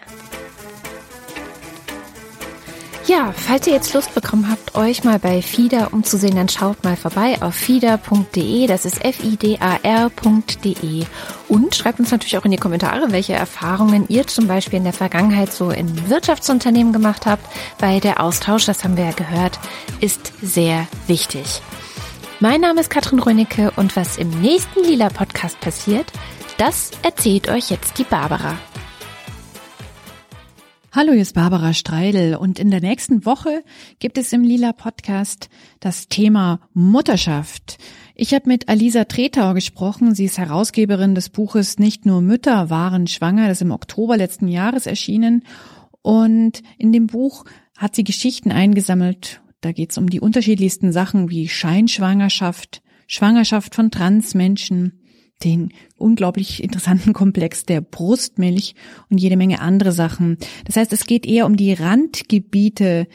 [3.06, 6.96] Ja, falls ihr jetzt Lust bekommen habt, euch mal bei FIDA umzusehen, dann schaut mal
[6.96, 11.04] vorbei auf fida.de, das ist f-i-d-a-r.de
[11.48, 14.94] und schreibt uns natürlich auch in die Kommentare, welche Erfahrungen ihr zum Beispiel in der
[14.94, 17.44] Vergangenheit so in Wirtschaftsunternehmen gemacht habt,
[17.78, 19.58] weil der Austausch, das haben wir ja gehört,
[20.00, 21.60] ist sehr wichtig.
[22.40, 26.10] Mein Name ist Katrin Rönicke und was im nächsten Lila Podcast passiert,
[26.56, 28.56] das erzählt euch jetzt die Barbara.
[30.96, 33.64] Hallo, hier ist Barbara Streidel und in der nächsten Woche
[33.98, 35.48] gibt es im Lila Podcast
[35.80, 37.78] das Thema Mutterschaft.
[38.14, 40.14] Ich habe mit Alisa Tretau gesprochen.
[40.14, 44.86] Sie ist Herausgeberin des Buches Nicht nur Mütter waren schwanger, das im Oktober letzten Jahres
[44.86, 45.42] erschienen.
[46.02, 47.44] Und in dem Buch
[47.76, 49.42] hat sie Geschichten eingesammelt.
[49.62, 55.00] Da geht es um die unterschiedlichsten Sachen wie Scheinschwangerschaft, Schwangerschaft von Transmenschen,
[55.44, 58.74] den unglaublich interessanten Komplex der Brustmilch
[59.10, 60.38] und jede Menge andere Sachen.
[60.64, 63.06] Das heißt, es geht eher um die Randgebiete,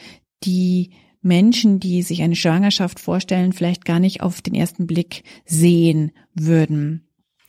[0.43, 6.11] die Menschen, die sich eine Schwangerschaft vorstellen, vielleicht gar nicht auf den ersten Blick sehen
[6.33, 7.05] würden.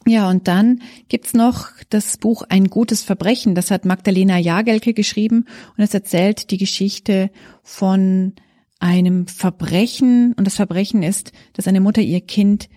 [0.06, 3.54] Ja, und dann gibt's noch das Buch Ein gutes Verbrechen.
[3.54, 5.44] Das hat Magdalena Jagelke geschrieben
[5.76, 7.30] und es erzählt die Geschichte
[7.62, 8.32] von
[8.78, 10.32] einem Verbrechen.
[10.32, 12.68] Und das Verbrechen ist, dass eine Mutter ihr Kind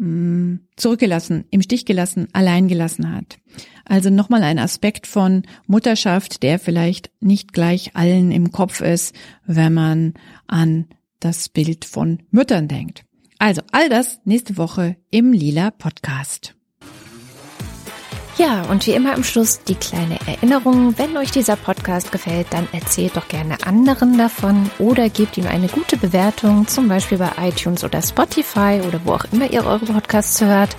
[0.00, 3.38] Mm, zurückgelassen, im Stich gelassen, allein gelassen hat.
[3.84, 9.74] Also nochmal ein Aspekt von Mutterschaft, der vielleicht nicht gleich allen im Kopf ist, wenn
[9.74, 10.14] man
[10.46, 10.86] an
[11.18, 13.04] das Bild von Müttern denkt.
[13.38, 16.54] Also all das nächste Woche im Lila Podcast.
[18.38, 20.98] Ja, und wie immer am Schluss die kleine Erinnerung.
[20.98, 25.68] Wenn euch dieser Podcast gefällt, dann erzählt doch gerne anderen davon oder gebt ihm eine
[25.68, 30.40] gute Bewertung, zum Beispiel bei iTunes oder Spotify oder wo auch immer ihr eure Podcasts
[30.40, 30.76] hört.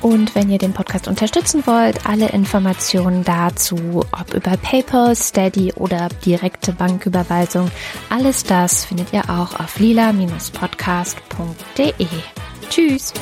[0.00, 6.08] Und wenn ihr den Podcast unterstützen wollt, alle Informationen dazu, ob über PayPal, Steady oder
[6.24, 7.70] direkte Banküberweisung,
[8.10, 12.06] alles das findet ihr auch auf lila-podcast.de.
[12.68, 13.12] Tschüss!